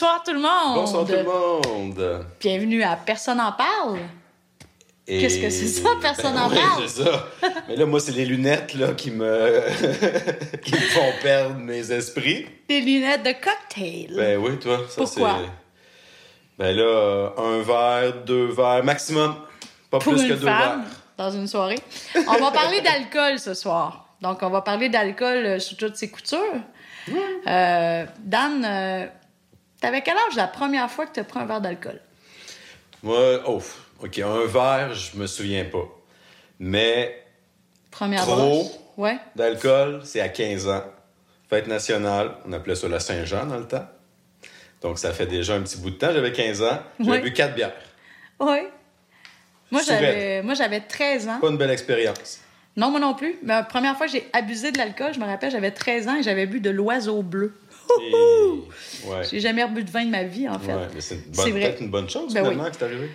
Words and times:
Bonsoir 0.00 0.22
tout 0.22 0.32
le 0.32 0.38
monde. 0.38 0.74
Bonsoir 0.76 1.04
tout 1.04 1.12
le 1.12 1.24
monde. 1.24 2.24
Bienvenue 2.38 2.84
à 2.84 2.94
Personne 2.94 3.40
en 3.40 3.50
parle. 3.50 3.98
Et- 5.08 5.18
Qu'est-ce 5.20 5.40
que 5.40 5.50
c'est 5.50 5.66
ça, 5.66 5.88
personne 6.00 6.38
en 6.38 6.48
ouais, 6.50 6.54
parle? 6.54 6.84
c'est 6.88 7.02
ça. 7.02 7.26
Mais 7.66 7.74
là, 7.74 7.84
moi, 7.84 7.98
c'est 7.98 8.12
les 8.12 8.24
lunettes 8.24 8.74
là, 8.74 8.92
qui, 8.92 9.10
me... 9.10 9.60
qui 10.62 10.70
me 10.72 10.78
font 10.78 11.12
perdre 11.20 11.56
mes 11.56 11.90
esprits. 11.90 12.46
Des 12.68 12.80
lunettes 12.80 13.24
de 13.24 13.32
cocktail. 13.32 14.14
Ben 14.14 14.38
oui, 14.38 14.56
toi, 14.60 14.82
ça 14.88 15.02
Pourquoi? 15.02 15.38
c'est. 15.40 16.62
Ben 16.64 16.76
là, 16.76 17.32
un 17.36 17.58
verre, 17.62 18.22
deux 18.24 18.52
verres, 18.52 18.84
maximum. 18.84 19.34
Pas 19.90 19.98
pour 19.98 20.12
plus 20.12 20.22
une 20.22 20.28
que 20.28 20.34
deux 20.34 20.46
femme 20.46 20.82
verres. 20.82 20.90
dans 21.16 21.30
une 21.32 21.48
soirée. 21.48 21.80
On 22.14 22.36
va 22.38 22.52
parler 22.52 22.82
d'alcool 22.82 23.40
ce 23.40 23.52
soir. 23.52 24.10
Donc, 24.20 24.44
on 24.44 24.50
va 24.50 24.60
parler 24.60 24.90
d'alcool 24.90 25.44
euh, 25.44 25.58
sous 25.58 25.74
toutes 25.74 25.96
ses 25.96 26.08
coutures. 26.08 26.38
Euh, 27.48 28.04
Dan, 28.20 28.64
euh, 28.64 29.06
t'avais 29.80 30.02
quel 30.02 30.16
âge 30.16 30.36
la 30.36 30.46
première 30.46 30.90
fois 30.90 31.06
que 31.06 31.12
tu 31.14 31.20
as 31.20 31.24
pris 31.24 31.38
un 31.40 31.44
verre 31.46 31.60
d'alcool? 31.60 32.00
Moi, 33.02 33.40
oh, 33.46 33.62
OK, 34.02 34.18
un 34.18 34.44
verre, 34.46 34.94
je 34.94 35.16
me 35.16 35.26
souviens 35.26 35.64
pas. 35.64 35.86
Mais 36.58 37.24
Première 37.90 38.22
Trop. 38.22 38.70
Ouais. 38.96 39.18
d'alcool, 39.36 40.00
c'est 40.04 40.20
à 40.20 40.28
15 40.28 40.68
ans. 40.68 40.84
Fête 41.48 41.68
nationale, 41.68 42.34
on 42.46 42.52
appelait 42.52 42.74
ça 42.74 42.88
la 42.88 43.00
Saint-Jean 43.00 43.46
dans 43.46 43.56
le 43.58 43.66
temps. 43.66 43.86
Donc, 44.82 44.98
ça 44.98 45.12
fait 45.12 45.26
déjà 45.26 45.54
un 45.54 45.62
petit 45.62 45.78
bout 45.78 45.90
de 45.90 45.96
temps. 45.96 46.12
J'avais 46.12 46.32
15 46.32 46.62
ans. 46.62 46.78
J'avais 47.00 47.10
Ouais. 47.10 47.20
bu 47.20 47.32
quatre 47.32 47.54
bières. 47.54 47.72
Ouais. 48.40 48.68
Moi, 49.70 49.80
j'avais, 49.86 50.42
moi, 50.42 50.54
j'avais 50.54 50.80
13 50.80 51.28
ans. 51.28 51.38
Pas 51.40 51.48
une 51.48 51.56
belle 51.56 51.70
expérience. 51.70 52.40
Non, 52.76 52.90
moi 52.90 53.00
non 53.00 53.14
plus. 53.14 53.36
Mais 53.42 53.54
la 53.54 53.62
première 53.64 53.96
fois 53.96 54.06
que 54.06 54.12
j'ai 54.12 54.28
abusé 54.32 54.70
de 54.70 54.78
l'alcool, 54.78 55.12
je 55.12 55.18
me 55.18 55.24
rappelle, 55.24 55.50
j'avais 55.50 55.72
13 55.72 56.08
ans 56.08 56.16
et 56.16 56.22
j'avais 56.22 56.46
bu 56.46 56.60
de 56.60 56.70
l'oiseau 56.70 57.22
bleu. 57.22 57.52
Ouais. 59.04 59.22
J'ai 59.30 59.40
jamais 59.40 59.62
rebu 59.64 59.84
de 59.84 59.90
vin 59.90 60.04
de 60.04 60.10
ma 60.10 60.24
vie, 60.24 60.48
en 60.48 60.58
fait. 60.58 60.72
Ouais, 60.74 60.88
mais 60.94 61.00
c'est 61.00 61.16
peut-être 61.32 61.80
une 61.80 61.90
bonne 61.90 62.08
chose, 62.10 62.32
Ben 62.34 62.42
finalement, 62.44 62.64
que 62.70 62.76
c'est 62.78 62.84
arrivé. 62.84 63.10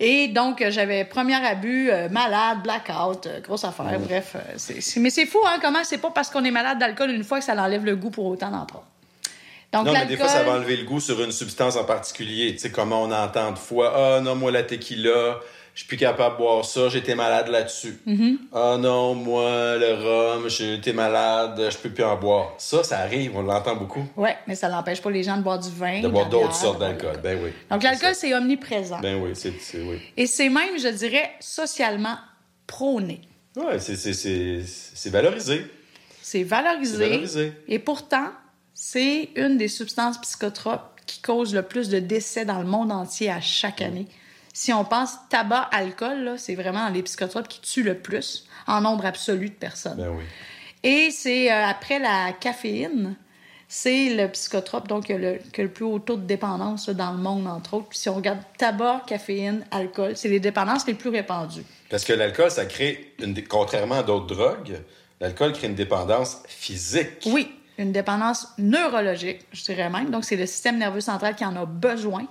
Et 0.00 0.28
donc, 0.28 0.62
euh, 0.62 0.70
j'avais 0.70 1.04
premier 1.04 1.34
abus, 1.44 1.90
euh, 1.90 2.08
malade, 2.08 2.58
blackout, 2.62 3.26
euh, 3.26 3.40
grosse 3.40 3.64
affaire, 3.64 3.98
bref. 3.98 4.36
euh, 4.36 4.74
mais 5.00 5.10
c'est 5.10 5.26
fou, 5.26 5.40
hein, 5.44 5.58
comment 5.60 5.82
c'est 5.82 5.98
pas 5.98 6.10
parce 6.10 6.30
qu'on 6.30 6.44
est 6.44 6.52
malade 6.52 6.78
d'alcool 6.78 7.10
une 7.10 7.24
fois 7.24 7.40
que 7.40 7.44
ça 7.44 7.54
l'enlève 7.56 7.84
le 7.84 7.96
goût 7.96 8.10
pour 8.10 8.26
autant 8.26 8.50
d'en 8.50 8.64
prendre. 8.64 8.84
Donc, 9.72 9.86
Non, 9.86 9.92
mais 9.92 10.06
des 10.06 10.16
fois, 10.16 10.28
ça 10.28 10.44
va 10.44 10.52
enlever 10.52 10.76
le 10.76 10.84
goût 10.84 11.00
sur 11.00 11.20
une 11.22 11.32
substance 11.32 11.76
en 11.76 11.84
particulier. 11.84 12.52
Tu 12.52 12.58
sais, 12.60 12.70
comment 12.70 13.02
on 13.02 13.10
entend 13.12 13.50
de 13.52 13.58
fois, 13.58 13.92
ah 14.16 14.20
non, 14.20 14.34
moi, 14.36 14.50
la 14.52 14.62
tequila, 14.62 15.40
je 15.78 15.84
suis 15.84 15.86
plus 15.90 15.96
capable 15.96 16.34
de 16.34 16.38
boire 16.42 16.64
ça, 16.64 16.88
j'étais 16.88 17.14
malade 17.14 17.46
là-dessus. 17.46 18.00
Mm-hmm. 18.04 18.36
Ah 18.52 18.76
non, 18.80 19.14
moi, 19.14 19.76
le 19.76 19.94
rhum, 19.94 20.48
j'étais 20.48 20.92
malade, 20.92 21.68
je 21.70 21.78
peux 21.78 21.90
plus 21.90 22.02
en 22.02 22.16
boire. 22.16 22.54
Ça, 22.58 22.82
ça 22.82 22.98
arrive, 22.98 23.36
on 23.36 23.42
l'entend 23.42 23.76
beaucoup. 23.76 24.04
Ouais, 24.16 24.36
mais 24.48 24.56
ça 24.56 24.68
n'empêche 24.68 25.00
pas 25.00 25.12
les 25.12 25.22
gens 25.22 25.36
de 25.36 25.42
boire 25.42 25.60
du 25.60 25.70
vin. 25.70 26.00
De 26.00 26.08
boire 26.08 26.28
d'autres 26.28 26.56
sortes 26.56 26.80
d'alcool. 26.80 27.20
Ben 27.22 27.38
oui. 27.40 27.50
Donc, 27.70 27.84
l'alcool, 27.84 28.16
c'est 28.16 28.34
omniprésent. 28.34 28.98
Ben 28.98 29.22
oui, 29.22 29.30
c'est. 29.34 29.52
oui. 29.74 30.00
Et 30.16 30.26
c'est 30.26 30.48
même, 30.48 30.76
je 30.80 30.88
dirais, 30.88 31.30
socialement 31.38 32.16
prôné. 32.66 33.20
Ouais, 33.54 33.78
c'est- 33.78 35.10
valorisé. 35.10 35.64
C'est 36.20 36.42
valorisé. 36.42 36.92
C'est 36.96 37.06
valorisé. 37.06 37.52
Et 37.68 37.78
pourtant, 37.78 38.32
c'est 38.74 39.28
une 39.36 39.56
des 39.56 39.68
substances 39.68 40.20
psychotropes 40.22 41.00
qui 41.06 41.20
cause 41.22 41.54
le 41.54 41.62
plus 41.62 41.88
de 41.88 42.00
décès 42.00 42.44
dans 42.44 42.58
le 42.58 42.66
monde 42.66 42.90
entier 42.90 43.30
à 43.30 43.40
chaque 43.40 43.80
année. 43.80 44.08
Si 44.60 44.72
on 44.72 44.84
pense 44.84 45.12
tabac, 45.28 45.68
alcool, 45.70 46.34
c'est 46.36 46.56
vraiment 46.56 46.88
les 46.88 47.04
psychotropes 47.04 47.46
qui 47.46 47.60
tuent 47.60 47.84
le 47.84 47.96
plus 47.96 48.44
en 48.66 48.80
nombre 48.80 49.06
absolu 49.06 49.50
de 49.50 49.54
personnes. 49.54 49.96
Ben 49.98 50.08
oui. 50.08 50.24
Et 50.82 51.12
c'est 51.12 51.52
euh, 51.52 51.64
après 51.64 52.00
la 52.00 52.32
caféine, 52.32 53.14
c'est 53.68 54.16
le 54.16 54.26
psychotrope 54.26 54.88
donc 54.88 55.04
qui 55.04 55.12
a 55.12 55.16
le, 55.16 55.38
qui 55.52 55.60
a 55.60 55.62
le 55.62 55.70
plus 55.70 55.84
haut 55.84 56.00
taux 56.00 56.16
de 56.16 56.26
dépendance 56.26 56.88
là, 56.88 56.94
dans 56.94 57.12
le 57.12 57.18
monde, 57.18 57.46
entre 57.46 57.74
autres. 57.74 57.86
Puis 57.90 57.98
si 57.98 58.08
on 58.08 58.14
regarde 58.16 58.40
tabac, 58.58 59.04
caféine, 59.06 59.64
alcool, 59.70 60.16
c'est 60.16 60.28
les 60.28 60.40
dépendances 60.40 60.88
les 60.88 60.94
plus 60.94 61.10
répandues. 61.10 61.62
Parce 61.88 62.04
que 62.04 62.12
l'alcool, 62.12 62.50
ça 62.50 62.66
crée, 62.66 63.14
une 63.20 63.34
dé- 63.34 63.44
contrairement 63.44 64.00
à 64.00 64.02
d'autres 64.02 64.26
drogues, 64.26 64.80
l'alcool 65.20 65.52
crée 65.52 65.68
une 65.68 65.76
dépendance 65.76 66.42
physique. 66.48 67.22
Oui, 67.26 67.48
une 67.78 67.92
dépendance 67.92 68.48
neurologique, 68.58 69.42
je 69.52 69.62
dirais 69.62 69.88
même. 69.88 70.10
Donc, 70.10 70.24
c'est 70.24 70.34
le 70.34 70.46
système 70.46 70.78
nerveux 70.78 71.00
central 71.00 71.36
qui 71.36 71.44
en 71.44 71.54
a 71.54 71.64
besoin. 71.64 72.26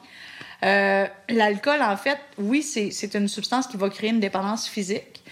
Euh, 0.63 1.05
L'alcool, 1.29 1.81
en 1.81 1.97
fait, 1.97 2.17
oui, 2.37 2.63
c'est 2.63 3.13
une 3.13 3.27
substance 3.27 3.67
qui 3.67 3.77
va 3.77 3.89
créer 3.89 4.09
une 4.09 4.19
dépendance 4.19 4.67
physique. 4.67 5.23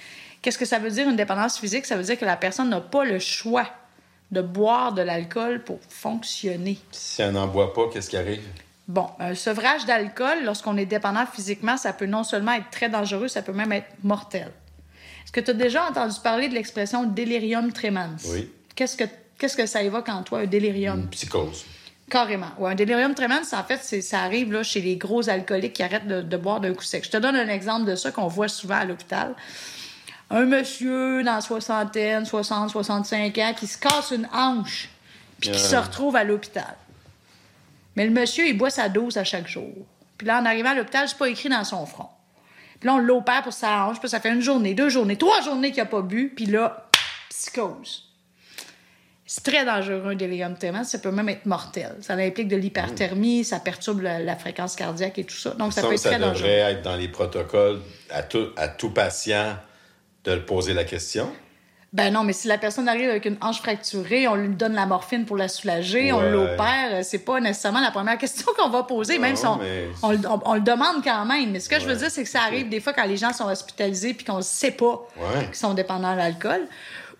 Qu'est-ce 0.41 0.58
que 0.58 0.66
ça 0.66 0.78
veut 0.78 0.91
dire, 0.91 1.09
une 1.09 1.16
dépendance 1.16 1.58
physique? 1.58 1.86
Ça 1.86 1.96
veut 1.96 2.03
dire 2.03 2.19
que 2.19 2.25
la 2.25 2.38
personne 2.38 2.69
n'a 2.69 2.81
pas 2.81 3.03
le 3.03 3.18
choix 3.19 3.68
de 4.31 4.41
boire 4.41 4.94
de 4.94 5.02
l'alcool 5.02 5.63
pour 5.63 5.80
fonctionner. 5.90 6.78
Si 6.91 7.22
elle 7.22 7.31
n'en 7.31 7.47
boit 7.47 7.74
pas, 7.74 7.90
qu'est-ce 7.91 8.09
qui 8.09 8.18
arrive? 8.18 8.44
Bon, 8.88 9.08
un 9.19 9.34
sevrage 9.34 9.86
d'alcool, 9.86 10.44
lorsqu'on 10.44 10.78
est 10.78 10.86
dépendant 10.86 11.25
physiquement, 11.25 11.78
ça 11.78 11.94
peut 11.94 12.06
non 12.06 12.24
seulement 12.24 12.53
être 12.53 12.69
très 12.69 12.90
dangereux, 12.90 13.28
ça 13.28 13.42
peut 13.42 13.53
même 13.53 13.72
être 13.72 13.88
mortel. 14.03 14.52
Est-ce 15.24 15.31
que 15.31 15.40
tu 15.40 15.50
as 15.52 15.56
déjà 15.56 15.88
entendu 15.90 16.16
parler 16.24 16.47
de 16.50 16.53
l'expression 16.53 17.03
delirium 17.03 17.72
tremens? 17.74 18.18
Oui. 18.25 18.52
Qu'est-ce 18.75 18.96
que, 18.96 19.06
qu'est-ce 19.40 19.57
que 19.57 19.66
ça 19.66 19.81
évoque 19.81 20.09
en 20.09 20.22
toi, 20.22 20.40
un 20.40 20.46
delirium? 20.46 21.00
Une 21.00 21.09
psychose. 21.09 21.66
Carrément. 22.10 22.52
Ouais, 22.60 22.72
un 22.72 22.76
delirium 22.76 23.16
tremens, 23.16 23.42
en 23.54 23.64
fait, 23.64 23.78
ça 24.02 24.20
arrive 24.22 24.52
là, 24.54 24.62
chez 24.64 24.80
les 24.82 24.96
gros 24.96 25.28
alcooliques 25.28 25.74
qui 25.74 25.84
arrêtent 25.84 26.08
de, 26.08 26.22
de 26.22 26.38
boire 26.38 26.60
d'un 26.60 26.74
coup 26.74 26.84
sec. 26.84 27.04
Je 27.04 27.10
te 27.10 27.18
donne 27.18 27.36
un 27.36 27.48
exemple 27.48 27.86
de 27.90 27.96
ça 27.96 28.12
qu'on 28.12 28.28
voit 28.28 28.48
souvent 28.48 28.76
à 28.76 28.86
l'hôpital. 28.86 29.34
Un 30.30 30.46
monsieur 30.46 31.24
dans 31.24 31.36
la 31.36 31.42
soixantaine, 31.42 32.26
60, 32.26 32.70
65 32.70 33.38
ans, 33.40 33.54
qui 33.58 33.66
se 33.68 33.78
casse 33.78 34.12
une 34.12 34.28
hanche, 34.34 34.90
puis 35.40 35.50
qui 35.50 35.58
Euh. 35.58 35.70
se 35.70 35.76
retrouve 35.76 36.16
à 36.16 36.24
l'hôpital. 36.24 36.76
Mais 37.96 38.06
le 38.06 38.12
monsieur, 38.12 38.46
il 38.48 38.58
boit 38.58 38.70
sa 38.70 38.88
dose 38.90 39.18
à 39.18 39.24
chaque 39.24 39.48
jour. 39.48 39.74
Puis 40.18 40.28
là, 40.28 40.40
en 40.42 40.46
arrivant 40.46 40.70
à 40.70 40.76
l'hôpital, 40.76 41.08
c'est 41.10 41.18
pas 41.18 41.30
écrit 41.30 41.50
dans 41.50 41.64
son 41.64 41.86
front. 41.86 42.10
Puis 42.80 42.88
là, 42.88 42.96
on 42.96 43.00
l'opère 43.00 43.42
pour 43.42 43.54
sa 43.54 43.86
hanche, 43.86 44.00
puis 44.00 44.10
ça 44.10 44.20
fait 44.20 44.30
une 44.32 44.42
journée, 44.42 44.74
deux 44.74 44.90
journées, 44.90 45.16
trois 45.18 45.42
journées 45.42 45.72
qu'il 45.72 45.82
a 45.82 45.86
pas 45.86 46.02
bu, 46.02 46.32
puis 46.36 46.46
là, 46.46 46.88
psychose. 47.30 48.04
C'est 49.28 49.44
très 49.44 49.66
dangereux, 49.66 50.03
un 50.12 50.16
délirium 50.16 50.56
tremens. 50.56 50.84
Ça 50.84 51.00
peut 51.00 51.09
même 51.12 51.30
être 51.30 51.46
mortel. 51.47 51.96
Ça 52.02 52.13
implique 52.13 52.47
de 52.47 52.56
l'hyperthermie, 52.56 53.44
ça 53.44 53.59
perturbe 53.59 54.02
la, 54.02 54.19
la 54.19 54.36
fréquence 54.36 54.75
cardiaque 54.75 55.18
et 55.18 55.24
tout 55.24 55.36
ça. 55.36 55.52
Donc, 55.52 55.74
ça 55.74 55.81
peut 55.81 55.88
être 55.88 55.94
que 55.96 56.00
ça 56.00 56.09
très 56.09 56.19
devrait 56.19 56.31
dangereux. 56.34 56.50
être 56.50 56.81
dans 56.84 56.96
les 56.96 57.08
protocoles 57.08 57.81
à 58.12 58.22
tout, 58.22 58.50
à 58.56 58.68
tout 58.68 58.92
patient 58.92 59.57
de 60.25 60.31
le 60.33 60.45
poser 60.45 60.74
la 60.74 60.83
question. 60.83 61.31
Ben 61.94 62.12
non, 62.12 62.24
mais 62.25 62.33
si 62.33 62.50
la 62.50 62.57
personne 62.57 62.89
arrive 62.89 63.10
avec 63.10 63.24
une 63.25 63.38
hanche 63.42 63.60
fracturée, 63.62 64.27
on 64.27 64.36
lui 64.36 64.50
donne 64.50 64.74
la 64.74 64.86
morphine 64.86 65.24
pour 65.25 65.38
la 65.38 65.48
soulager, 65.48 66.12
on 66.12 66.19
l'opère, 66.22 67.06
c'est 67.06 67.19
pas 67.19 67.39
nécessairement 67.39 67.80
la 67.80 67.92
première 67.92 68.18
question 68.19 68.51
qu'on 68.57 68.69
va 68.69 68.83
poser, 68.83 69.18
même 69.18 69.31
Non, 69.31 69.38
si 69.38 69.45
on, 69.48 69.56
mais- 69.57 69.88
on 70.04 70.12
le- 70.12 70.27
on- 70.30 70.42
on 70.45 70.54
le 70.56 70.60
demande 70.62 71.01
quand 71.04 71.24
même. 71.25 71.51
Mais 71.51 71.60
ce 71.62 71.69
que 71.69 71.80
je 71.80 71.86
veux 71.88 71.95
dire, 71.95 72.12
c'est 72.12 72.24
que 72.24 72.30
ça 72.30 72.42
arrive 72.42 72.68
des 72.68 72.81
fois 72.81 72.92
quand 72.92 73.06
les 73.06 73.16
gens 73.18 73.31
sont 73.31 73.45
hospitalisés 73.48 74.13
puis 74.13 74.25
qu'on 74.25 74.38
ne 74.38 74.42
sait 74.42 74.72
pas 74.72 75.07
Ouais. 75.18 75.45
qu'ils 75.45 75.56
sont 75.56 75.74
dépendants 75.74 76.12
de 76.12 76.18
l'alcool. 76.18 76.68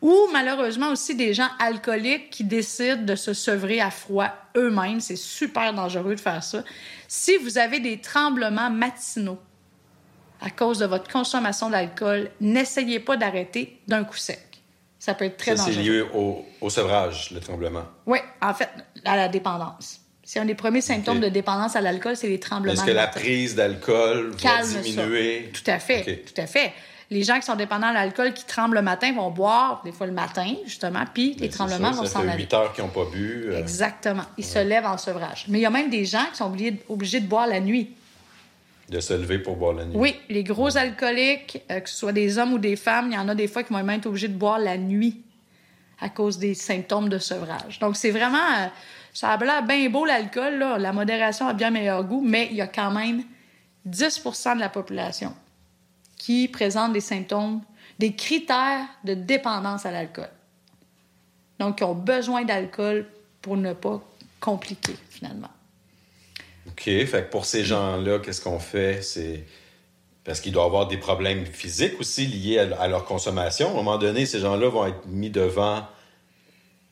Ou 0.02 0.14
malheureusement 0.32 0.90
aussi 0.90 1.16
des 1.16 1.34
gens 1.34 1.48
alcooliques 1.60 2.30
qui 2.30 2.44
décident 2.44 3.04
de 3.04 3.16
se 3.16 3.34
sevrer 3.34 3.82
à 3.82 3.90
froid 3.92 4.30
eux-mêmes. 4.56 5.00
C'est 5.00 5.16
super 5.16 5.74
dangereux 5.74 6.16
de 6.16 6.20
faire 6.20 6.44
ça. 6.44 6.64
Si 7.08 7.38
vous 7.38 7.58
avez 7.58 7.80
des 7.80 8.00
tremblements 8.00 8.70
matinaux 8.70 9.40
à 10.42 10.50
cause 10.50 10.80
de 10.80 10.86
votre 10.86 11.10
consommation 11.12 11.70
d'alcool, 11.70 12.30
n'essayez 12.42 13.00
pas 13.00 13.18
d'arrêter 13.18 13.80
d'un 13.88 14.04
coup 14.04 14.18
sec. 14.18 14.42
Ça 15.00 15.14
peut 15.14 15.26
être 15.26 15.38
très 15.38 15.56
Ça, 15.56 15.64
c'est 15.66 15.76
dangereux. 15.76 15.84
lié 15.84 16.02
au, 16.14 16.46
au 16.62 16.70
sevrage, 16.70 17.32
le 17.32 17.40
tremblement. 17.40 17.86
Oui, 18.06 18.20
en 18.42 18.54
fait, 18.54 18.70
à 19.06 19.16
la 19.16 19.28
dépendance. 19.28 20.02
C'est 20.28 20.40
un 20.40 20.46
des 20.46 20.56
premiers 20.56 20.82
symptômes 20.82 21.20
de 21.20 21.30
dépendance 21.30 21.76
à 21.76 21.82
l'alcool, 21.82 22.16
c'est 22.18 22.28
les 22.28 22.40
tremblements. 22.40 22.74
Est-ce 22.74 22.84
que 22.84 22.92
la 22.92 23.06
prise 23.08 23.54
d'alcool 23.56 24.32
va 24.32 24.38
Calme 24.38 24.66
ça. 24.66 24.80
diminuer? 24.80 25.52
Tout 25.54 25.70
à 25.70 25.78
fait, 25.80 26.02
Ok. 26.02 26.34
tout 26.34 26.42
à 26.42 26.48
fait. 26.48 26.74
Les 27.12 27.22
gens 27.22 27.36
qui 27.36 27.44
sont 27.46 27.56
dépendants 27.56 27.88
à 27.90 27.94
l'alcool, 27.94 28.34
qui 28.34 28.44
tremblent 28.46 28.74
le 28.76 28.82
matin, 28.82 29.14
vont 29.14 29.30
boire, 29.30 29.82
des 29.86 29.92
fois 29.92 30.08
le 30.08 30.14
matin, 30.14 30.56
justement, 30.66 31.04
puis 31.14 31.34
les 31.34 31.36
Ben, 31.36 31.40
C'est 31.52 31.58
tremblements 31.58 31.94
ça, 31.94 32.00
vont 32.00 32.04
ça 32.08 32.10
s'en 32.14 32.22
fait 32.24 32.30
aller. 32.30 32.44
8 32.44 32.54
heures 32.56 32.74
qu'ils 32.74 32.84
n'ont 32.84 32.90
pas 32.90 33.06
bu. 33.06 33.44
euh, 33.50 33.60
Exactement. 33.60 34.24
Ils 34.40 34.44
se 34.46 34.58
lèvent 34.58 34.88
en 34.88 34.98
sevrage. 34.98 35.46
Mais 35.48 35.60
il 35.60 35.62
y 35.62 35.66
a 35.68 35.70
même 35.70 35.92
des 35.92 36.06
gens 36.06 36.26
qui 36.32 36.38
sont 36.38 36.46
obligés, 36.48 36.76
obligés 36.90 37.20
de 37.20 37.28
boire 37.28 37.46
la 37.46 37.60
nuit. 37.60 37.92
de 38.90 39.00
se 39.00 39.14
lever 39.14 39.38
pour 39.40 39.56
boire 39.56 39.74
la 39.74 39.86
nuit. 39.86 39.96
Oui, 39.96 40.16
les 40.30 40.44
gros 40.44 40.76
alcooliques, 40.78 41.62
euh, 41.72 41.80
que 41.82 41.90
ce 41.90 41.96
soit 41.96 42.12
des 42.12 42.38
hommes 42.40 42.54
ou 42.54 42.60
des 42.60 42.76
femmes, 42.76 43.10
il 43.12 43.16
y 43.16 43.18
en 43.18 43.30
a 43.30 43.36
des 43.36 43.48
fois 43.48 43.62
qui 43.64 43.72
vont 43.74 43.84
même 43.84 44.00
être 44.00 44.06
obligés 44.08 44.28
de 44.28 44.38
boire 44.38 44.58
la 44.60 44.78
nuit 44.78 45.22
à 46.02 46.10
cause 46.10 46.38
des 46.40 46.54
symptômes 46.56 47.10
de 47.10 47.18
sevrage. 47.20 47.78
Donc, 47.80 47.96
c'est 47.96 48.12
vraiment... 48.12 48.38
euh, 48.38 48.68
ça 49.16 49.30
a 49.30 49.38
l'air 49.38 49.64
bien 49.64 49.90
beau, 49.90 50.06
l'alcool. 50.06 50.60
là. 50.60 50.78
La 50.78 50.92
modération 50.92 51.48
a 51.48 51.54
bien 51.54 51.72
meilleur 51.72 52.04
goût, 52.04 52.22
mais 52.22 52.50
il 52.52 52.58
y 52.58 52.62
a 52.62 52.68
quand 52.68 52.92
même 52.92 53.24
10% 53.88 54.56
de 54.56 54.60
la 54.60 54.68
population 54.68 55.34
qui 56.18 56.50
présente 56.50 56.92
des 56.92 57.00
symptômes, 57.00 57.62
des 57.98 58.14
critères 58.14 58.86
de 59.06 59.14
dépendance 59.14 59.86
à 59.86 59.92
l'alcool. 59.92 60.30
Donc, 61.60 61.78
qui 61.78 61.86
ont 61.86 61.96
besoin 61.96 62.44
d'alcool 62.44 63.08
pour 63.42 63.56
ne 63.56 63.72
pas 63.72 64.02
compliquer, 64.42 64.96
finalement. 65.10 65.52
OK. 66.68 66.84
Fait 66.84 67.06
que 67.06 67.32
pour 67.32 67.46
ces 67.46 67.64
gens-là, 67.64 68.20
qu'est-ce 68.20 68.42
qu'on 68.42 68.60
fait? 68.60 69.02
C'est. 69.02 69.46
Parce 70.26 70.42
qu'il 70.42 70.52
doit 70.52 70.64
y 70.64 70.66
avoir 70.66 70.88
des 70.88 70.98
problèmes 70.98 71.46
physiques 71.46 72.00
aussi 72.02 72.26
liés 72.26 72.58
à 72.58 72.88
leur 72.88 73.06
consommation. 73.06 73.68
À 73.68 73.72
un 73.72 73.76
moment 73.76 73.98
donné, 73.98 74.26
ces 74.26 74.40
gens-là 74.40 74.68
vont 74.68 74.88
être 74.88 75.06
mis 75.06 75.30
devant 75.30 75.86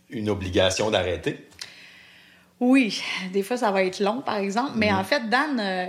une 0.09 0.29
obligation 0.29 0.89
d'arrêter. 0.91 1.49
Oui, 2.65 3.01
des 3.33 3.43
fois, 3.43 3.57
ça 3.57 3.71
va 3.71 3.83
être 3.83 3.99
long, 3.99 4.21
par 4.21 4.37
exemple. 4.37 4.71
Mais 4.75 4.91
Mhm. 4.91 4.97
en 4.99 5.03
fait, 5.03 5.29
Dan, 5.29 5.59
euh, 5.59 5.87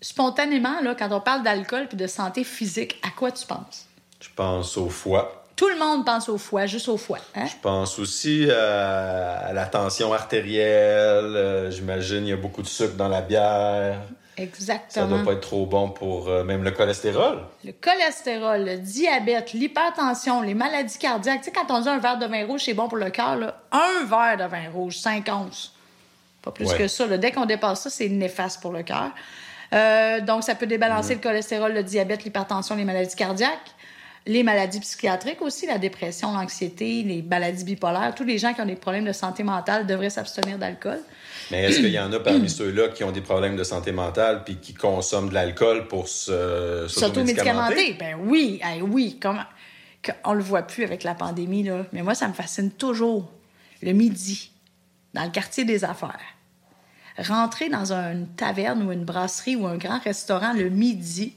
spontanément, 0.00 0.80
là, 0.82 0.94
quand 0.94 1.10
on 1.12 1.20
parle 1.20 1.42
d'alcool 1.42 1.86
puis 1.88 1.96
de 1.96 2.06
santé 2.06 2.44
physique, 2.44 3.00
à 3.06 3.10
quoi 3.16 3.30
tu 3.32 3.46
penses? 3.46 3.86
Je 4.20 4.28
pense 4.34 4.76
au 4.76 4.88
foie. 4.88 5.44
Tout 5.56 5.68
le 5.68 5.78
monde 5.78 6.04
pense 6.04 6.28
au 6.28 6.36
foie, 6.38 6.66
juste 6.66 6.88
au 6.88 6.96
foie. 6.98 7.18
Hein? 7.34 7.46
Je 7.46 7.54
pense 7.62 7.98
aussi 7.98 8.48
à, 8.50 9.46
à 9.48 9.52
la 9.52 9.64
tension 9.66 10.12
artérielle. 10.12 11.34
Euh, 11.36 11.70
J'imagine 11.70 12.26
il 12.26 12.28
y 12.30 12.32
a 12.32 12.36
beaucoup 12.36 12.62
de 12.62 12.66
sucre 12.66 12.94
dans 12.94 13.08
la 13.08 13.22
bière. 13.22 14.00
Ça 14.36 14.42
Exactement. 14.42 15.06
doit 15.06 15.24
pas 15.24 15.32
être 15.32 15.40
trop 15.40 15.64
bon 15.64 15.88
pour 15.88 16.28
euh, 16.28 16.44
même 16.44 16.62
le 16.62 16.70
cholestérol. 16.72 17.40
Le 17.64 17.72
cholestérol, 17.72 18.66
le 18.66 18.76
diabète, 18.76 19.54
l'hypertension, 19.54 20.42
les 20.42 20.52
maladies 20.52 20.98
cardiaques. 20.98 21.38
Tu 21.40 21.44
sais, 21.46 21.52
quand 21.52 21.70
on 21.74 21.80
dit 21.80 21.88
un 21.88 21.98
verre 21.98 22.18
de 22.18 22.26
vin 22.26 22.44
rouge, 22.44 22.60
c'est 22.64 22.74
bon 22.74 22.86
pour 22.86 22.98
le 22.98 23.08
cœur, 23.08 23.36
là, 23.36 23.62
un 23.72 24.04
verre 24.04 24.36
de 24.36 24.44
vin 24.50 24.68
rouge, 24.70 24.98
5 24.98 25.26
onces. 25.32 25.72
Pas 26.46 26.52
plus 26.52 26.66
Ouais. 26.68 26.78
que 26.78 26.86
ça. 26.86 27.06
là. 27.08 27.18
Dès 27.18 27.32
qu'on 27.32 27.44
dépasse 27.44 27.82
ça, 27.82 27.90
c'est 27.90 28.08
néfaste 28.08 28.62
pour 28.62 28.70
le 28.70 28.84
cœur. 28.84 29.10
Euh, 29.74 30.20
donc, 30.20 30.44
ça 30.44 30.54
peut 30.54 30.66
débalancer 30.68 31.14
le 31.16 31.20
cholestérol, 31.20 31.72
le 31.74 31.82
diabète, 31.82 32.22
l'hypertension, 32.22 32.76
les 32.76 32.84
maladies 32.84 33.16
cardiaques. 33.16 33.72
Les 34.28 34.42
maladies 34.44 34.78
psychiatriques 34.80 35.42
aussi, 35.42 35.66
la 35.66 35.78
dépression, 35.78 36.32
l'anxiété, 36.32 37.02
les 37.02 37.22
maladies 37.22 37.64
bipolaires. 37.64 38.12
Tous 38.14 38.22
les 38.24 38.38
gens 38.38 38.54
qui 38.54 38.60
ont 38.60 38.66
des 38.66 38.76
problèmes 38.76 39.04
de 39.04 39.12
santé 39.12 39.42
mentale 39.42 39.86
devraient 39.88 40.10
s'abstenir 40.10 40.56
d'alcool. 40.58 41.00
Mais 41.50 41.64
est-ce 41.64 41.78
qu'il 41.78 41.90
y 41.90 41.98
en 41.98 42.12
a 42.12 42.20
parmi 42.20 42.48
ceux-là 42.60 42.88
qui 42.88 43.02
ont 43.04 43.10
des 43.12 43.20
problèmes 43.20 43.56
de 43.56 43.64
santé 43.64 43.90
mentale 43.92 44.42
puis 44.44 44.56
qui 44.56 44.72
consomment 44.74 45.28
de 45.30 45.34
l'alcool 45.34 45.88
pour 45.88 46.06
se 46.08 46.86
s'automédicamenter? 46.88 47.94
Ben 47.98 48.16
oui, 48.20 48.60
hey, 48.62 48.82
oui. 48.82 49.18
Comment... 49.20 49.42
On 50.24 50.34
le 50.34 50.42
voit 50.42 50.62
plus 50.62 50.84
avec 50.84 51.02
la 51.02 51.14
pandémie, 51.14 51.64
là. 51.64 51.86
Mais 51.92 52.02
moi, 52.02 52.14
ça 52.14 52.28
me 52.28 52.32
fascine 52.34 52.70
toujours. 52.70 53.28
Le 53.82 53.92
midi, 53.92 54.50
dans 55.14 55.24
le 55.24 55.30
quartier 55.30 55.64
des 55.64 55.84
affaires. 55.84 56.18
Rentrer 57.18 57.68
dans 57.68 57.92
une 57.92 58.26
taverne 58.26 58.82
ou 58.82 58.92
une 58.92 59.04
brasserie 59.04 59.56
ou 59.56 59.66
un 59.66 59.76
grand 59.76 59.98
restaurant 60.00 60.52
le 60.52 60.68
midi 60.68 61.34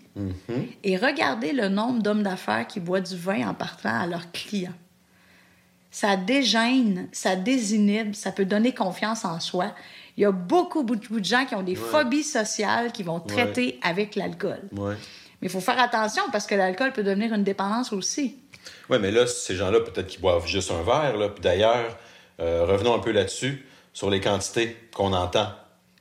et 0.84 0.98
regarder 0.98 1.54
le 1.54 1.70
nombre 1.70 2.02
d'hommes 2.02 2.24
d'affaires 2.24 2.68
qui 2.68 2.80
boivent 2.82 3.04
du 3.04 3.16
vin 3.16 3.48
en 3.48 3.54
partant 3.54 4.02
à 4.02 4.06
leurs 4.06 4.32
clients. 4.32 4.74
Ça 5.92 6.18
dégêne, 6.18 7.08
ça 7.12 7.36
désinhibe, 7.36 8.14
ça 8.14 8.32
peut 8.32 8.46
donner 8.46 8.74
confiance 8.74 9.26
en 9.26 9.40
soi. 9.40 9.74
Il 10.18 10.24
y 10.24 10.26
a 10.26 10.32
beaucoup, 10.32 10.84
beaucoup 10.84 11.20
de 11.20 11.26
gens 11.26 11.46
qui 11.46 11.56
ont 11.56 11.64
des 11.64 11.76
phobies 11.76 12.24
sociales 12.24 12.92
qui 12.92 13.04
vont 13.04 13.20
traiter 13.22 13.80
avec 13.82 14.16
l'alcool. 14.16 14.60
Ouais. 14.74 14.96
Mais 15.42 15.48
il 15.48 15.50
faut 15.50 15.62
faire 15.62 15.80
attention 15.80 16.24
parce 16.32 16.46
que 16.46 16.56
l'alcool 16.56 16.92
peut 16.92 17.04
devenir 17.04 17.34
une 17.34 17.44
dépendance 17.44 17.94
aussi. 17.94 18.38
Oui, 18.90 18.98
mais 19.00 19.12
là, 19.12 19.26
ces 19.26 19.56
gens-là, 19.56 19.80
peut-être 19.80 20.08
qu'ils 20.08 20.22
boivent 20.22 20.46
juste 20.46 20.72
un 20.72 20.84
verre. 20.84 21.16
Là. 21.18 21.30
Puis 21.30 21.42
d'ailleurs, 21.42 21.98
euh, 22.40 22.66
revenons 22.66 22.94
un 22.94 23.00
peu 23.00 23.12
là-dessus, 23.12 23.66
sur 23.94 24.10
les 24.10 24.20
quantités 24.22 24.78
qu'on 24.94 25.14
entend. 25.14 25.48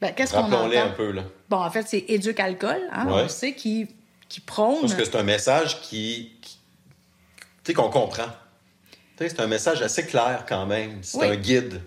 Ben, 0.00 0.12
Qu'est-ce 0.14 0.32
qu'on 0.32 0.40
entend? 0.44 0.70
un 0.70 0.88
peu. 0.90 1.10
Là. 1.10 1.22
Bon, 1.48 1.56
en 1.58 1.70
fait, 1.70 1.82
c'est 1.88 2.04
éduque 2.08 2.38
alcool, 2.40 2.80
hein, 2.92 3.06
Ouais. 3.06 3.22
on 3.24 3.28
sait, 3.28 3.54
qui, 3.54 3.88
qui 4.28 4.40
prône. 4.40 4.80
Parce 4.82 4.94
que 4.94 5.04
c'est 5.04 5.16
un 5.16 5.22
message 5.24 5.80
qui. 5.82 6.32
qui- 6.40 6.58
tu 7.64 7.72
sais, 7.72 7.74
qu'on 7.74 7.90
comprend. 7.90 8.28
Tu 9.16 9.24
sais, 9.24 9.28
c'est 9.30 9.40
un 9.40 9.46
message 9.48 9.82
assez 9.82 10.06
clair 10.06 10.44
quand 10.48 10.66
même. 10.66 10.98
C'est 11.02 11.18
Oui. 11.18 11.26
un 11.26 11.36
guide. 11.36 11.80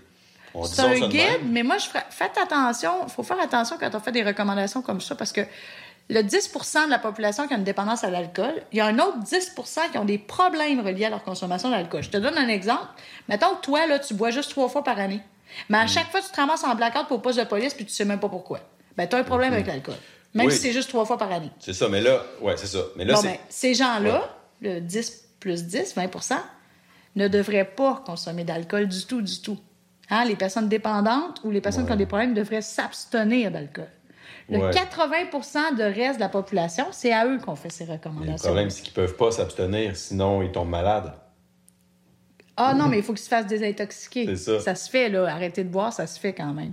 C'est 0.66 0.80
un 0.82 0.90
de 0.90 1.06
guide, 1.06 1.12
même. 1.40 1.50
mais 1.50 1.62
moi, 1.62 1.78
je 1.78 1.86
ferais- 1.86 2.04
faites 2.10 2.36
attention. 2.36 2.92
Il 3.04 3.10
faut 3.10 3.22
faire 3.22 3.40
attention 3.40 3.76
quand 3.80 3.94
on 3.94 4.00
fait 4.00 4.12
des 4.12 4.22
recommandations 4.22 4.82
comme 4.82 5.00
ça 5.00 5.14
parce 5.14 5.32
que 5.32 5.40
le 6.10 6.20
10% 6.20 6.84
de 6.84 6.90
la 6.90 6.98
population 6.98 7.48
qui 7.48 7.54
a 7.54 7.56
une 7.56 7.64
dépendance 7.64 8.04
à 8.04 8.10
l'alcool, 8.10 8.52
il 8.70 8.76
y 8.76 8.80
a 8.82 8.86
un 8.86 8.98
autre 8.98 9.16
10% 9.24 9.80
qui 9.90 9.96
ont 9.96 10.04
des 10.04 10.18
problèmes 10.18 10.80
reliés 10.86 11.06
à 11.06 11.10
leur 11.10 11.22
consommation 11.24 11.70
d'alcool. 11.70 12.02
Je 12.02 12.10
te 12.10 12.18
donne 12.18 12.36
un 12.36 12.48
exemple. 12.48 12.84
Mettons 13.30 13.54
que 13.54 13.62
toi, 13.62 13.86
là, 13.86 13.98
tu 13.98 14.12
bois 14.12 14.30
juste 14.30 14.50
trois 14.50 14.68
fois 14.68 14.84
par 14.84 14.98
année. 14.98 15.22
Mais 15.68 15.78
Mm. 15.78 15.80
à 15.82 15.86
chaque 15.86 16.10
fois, 16.10 16.20
tu 16.20 16.30
te 16.30 16.36
ramasses 16.36 16.64
en 16.64 16.74
blackout 16.74 17.06
pour 17.08 17.20
poste 17.22 17.38
de 17.38 17.44
police 17.44 17.74
puis 17.74 17.84
tu 17.84 17.92
sais 17.92 18.04
même 18.04 18.20
pas 18.20 18.28
pourquoi. 18.28 18.60
Ben, 18.96 19.06
tu 19.08 19.16
as 19.16 19.18
un 19.20 19.24
problème 19.24 19.52
avec 19.52 19.66
l'alcool. 19.66 19.94
Même 20.34 20.46
Mm-hmm. 20.46 20.48
Oui. 20.50 20.54
si 20.54 20.60
c'est 20.62 20.72
juste 20.72 20.88
trois 20.88 21.04
fois 21.04 21.18
par 21.18 21.30
année. 21.30 21.50
C'est 21.58 21.74
ça, 21.74 21.88
mais 21.88 22.00
là, 22.00 22.22
ouais, 22.40 22.56
c'est 22.56 22.66
ça. 22.66 22.80
Mais 22.96 23.04
là, 23.04 23.14
Bon, 23.14 23.22
ben, 23.22 23.36
ces 23.48 23.74
gens-là, 23.74 24.34
le 24.62 24.80
10 24.80 25.28
plus 25.40 25.64
10, 25.64 25.94
20% 25.96 26.36
ne 27.16 27.28
devraient 27.28 27.66
pas 27.66 28.02
consommer 28.06 28.44
d'alcool 28.44 28.88
du 28.88 29.04
tout, 29.04 29.20
du 29.20 29.40
tout. 29.42 29.58
Hein, 30.10 30.24
Les 30.24 30.36
personnes 30.36 30.68
dépendantes 30.68 31.40
ou 31.44 31.50
les 31.50 31.60
personnes 31.60 31.84
qui 31.86 31.92
ont 31.92 31.96
des 31.96 32.06
problèmes 32.06 32.32
devraient 32.34 32.62
s'abstenir 32.62 33.50
d'alcool. 33.50 33.88
Le 34.48 34.58
Ouais. 34.58 34.70
80% 34.70 35.76
de 35.76 35.82
reste 35.82 36.16
de 36.16 36.20
la 36.20 36.28
population, 36.28 36.86
c'est 36.90 37.12
à 37.12 37.26
eux 37.26 37.38
qu'on 37.38 37.54
fait 37.56 37.70
ces 37.70 37.84
Mais 37.84 37.88
le 37.90 37.92
recommandations. 37.94 38.46
problème, 38.48 38.70
c'est 38.70 38.82
qu'ils 38.82 38.92
peuvent 38.92 39.16
pas 39.16 39.30
s'abstenir, 39.30 39.96
sinon 39.96 40.42
ils 40.42 40.50
tombent 40.50 40.68
malades. 40.70 41.12
Ah 42.56 42.74
non, 42.74 42.86
mais 42.88 42.98
il 42.98 43.02
faut 43.02 43.12
qu'ils 43.14 43.22
se 43.22 43.28
fassent 43.28 43.46
désintoxiquer. 43.46 44.36
C'est 44.36 44.60
ça. 44.60 44.74
se 44.74 44.90
fait, 44.90 45.08
là. 45.08 45.26
Arrêter 45.26 45.64
de 45.64 45.68
boire, 45.70 45.92
ça 45.92 46.06
se 46.06 46.18
fait 46.20 46.32
quand 46.34 46.52
même. 46.52 46.72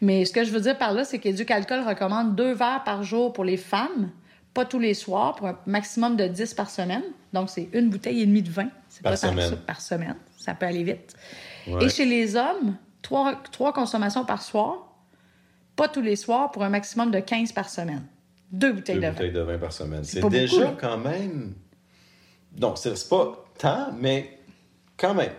Mais 0.00 0.24
ce 0.24 0.32
que 0.32 0.42
je 0.44 0.50
veux 0.50 0.60
dire 0.60 0.76
par 0.78 0.92
là, 0.92 1.04
c'est 1.04 1.18
qu'Éduc 1.20 1.50
Alcool 1.50 1.80
recommande 1.86 2.34
deux 2.34 2.52
verres 2.52 2.82
par 2.84 3.04
jour 3.04 3.32
pour 3.32 3.44
les 3.44 3.56
femmes, 3.56 4.10
pas 4.52 4.64
tous 4.64 4.80
les 4.80 4.94
soirs, 4.94 5.36
pour 5.36 5.46
un 5.46 5.58
maximum 5.66 6.16
de 6.16 6.26
10 6.26 6.54
par 6.54 6.68
semaine. 6.70 7.04
Donc, 7.32 7.50
c'est 7.50 7.68
une 7.72 7.88
bouteille 7.88 8.20
et 8.22 8.26
demie 8.26 8.42
de 8.42 8.50
vin. 8.50 8.68
C'est 8.88 9.02
Par 9.02 9.12
pas 9.12 9.16
semaine. 9.16 9.50
ça, 9.50 9.56
par 9.56 9.80
semaine. 9.80 10.16
Ça 10.36 10.54
peut 10.54 10.66
aller 10.66 10.82
vite. 10.82 11.14
Ouais. 11.68 11.84
Et 11.84 11.88
chez 11.88 12.04
les 12.04 12.34
hommes, 12.34 12.76
trois, 13.00 13.40
trois 13.52 13.72
consommations 13.72 14.24
par 14.24 14.42
soir, 14.42 14.92
pas 15.76 15.88
tous 15.88 16.02
les 16.02 16.16
soirs, 16.16 16.50
pour 16.50 16.64
un 16.64 16.68
maximum 16.68 17.10
de 17.12 17.20
15 17.20 17.52
par 17.52 17.68
semaine. 17.70 18.02
Deux 18.50 18.72
bouteilles 18.72 18.96
Deux 18.96 19.00
de 19.02 19.06
vin. 19.06 19.12
bouteilles 19.12 19.32
de 19.32 19.40
vin 19.40 19.58
par 19.58 19.72
semaine. 19.72 20.02
C'est 20.04 20.20
beaucoup, 20.20 20.34
déjà 20.34 20.76
quand 20.78 20.98
même. 20.98 21.54
Non, 22.60 22.74
c'est 22.76 23.08
pas 23.08 23.44
tant, 23.56 23.92
mais 23.98 24.38
quand 25.02 25.12
même. 25.14 25.32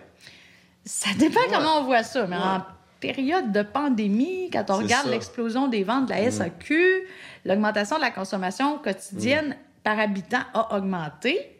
Ça 0.86 1.10
dépend 1.18 1.40
Ouais. 1.40 1.48
comment 1.52 1.80
on 1.80 1.84
voit 1.86 2.04
ça, 2.04 2.28
mais 2.28 2.36
Ouais. 2.36 2.42
en 2.44 2.62
période 3.00 3.52
de 3.52 3.64
pandémie, 3.64 4.50
quand 4.52 4.66
on 4.70 4.78
regarde. 4.78 5.08
Mm. 5.08 5.12
l'explosion 5.12 5.68
des 5.70 5.84
ventes 5.84 6.06
de 6.06 6.12
la 6.12 6.30
SAQ, 6.30 7.08
l'augmentation 7.46 7.96
de 7.98 8.02
la 8.02 8.12
consommation 8.12 8.78
quotidienne 8.78 9.50
Mm. 9.50 9.56
par 9.84 10.00
habitant 10.00 10.44
a 10.54 10.76
augmenté. 10.78 11.60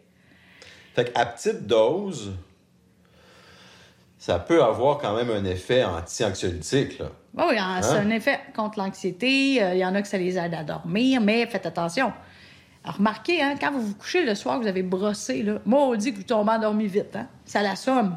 Fait 0.94 1.12
qu'à 1.12 1.26
petite 1.26 1.66
dose, 1.66 2.32
ça 4.18 4.38
peut 4.38 4.62
avoir 4.62 4.98
quand 4.98 5.14
même 5.16 5.30
un 5.30 5.44
effet 5.44 5.84
anti-anxiolytique. 5.84 6.98
Là. 6.98 7.06
Oui, 7.36 7.44
c'est 7.82 7.88
Hein? 7.88 8.06
un 8.06 8.10
effet 8.10 8.40
contre 8.54 8.78
l'anxiété. 8.78 9.62
Euh, 9.62 9.74
Il 9.74 9.80
y 9.80 9.84
en 9.84 9.94
a 9.94 10.00
que 10.02 10.08
ça 10.08 10.18
les 10.18 10.38
aide 10.38 10.54
à 10.54 10.62
dormir, 10.62 11.20
mais 11.20 11.46
faites 11.46 11.66
attention. 11.66 12.12
Alors, 12.84 12.96
remarquez, 12.98 13.40
hein, 13.42 13.54
quand 13.58 13.72
vous 13.72 13.80
vous 13.80 13.94
couchez 13.94 14.24
le 14.26 14.34
soir, 14.34 14.60
vous 14.60 14.66
avez 14.66 14.82
brossé, 14.82 15.42
là, 15.42 15.58
maudit 15.64 16.12
que 16.12 16.18
vous 16.18 16.22
tombez 16.24 16.52
endormi 16.52 16.86
vite. 16.86 17.16
Hein? 17.16 17.26
Ça 17.46 17.62
l'assomme. 17.62 18.16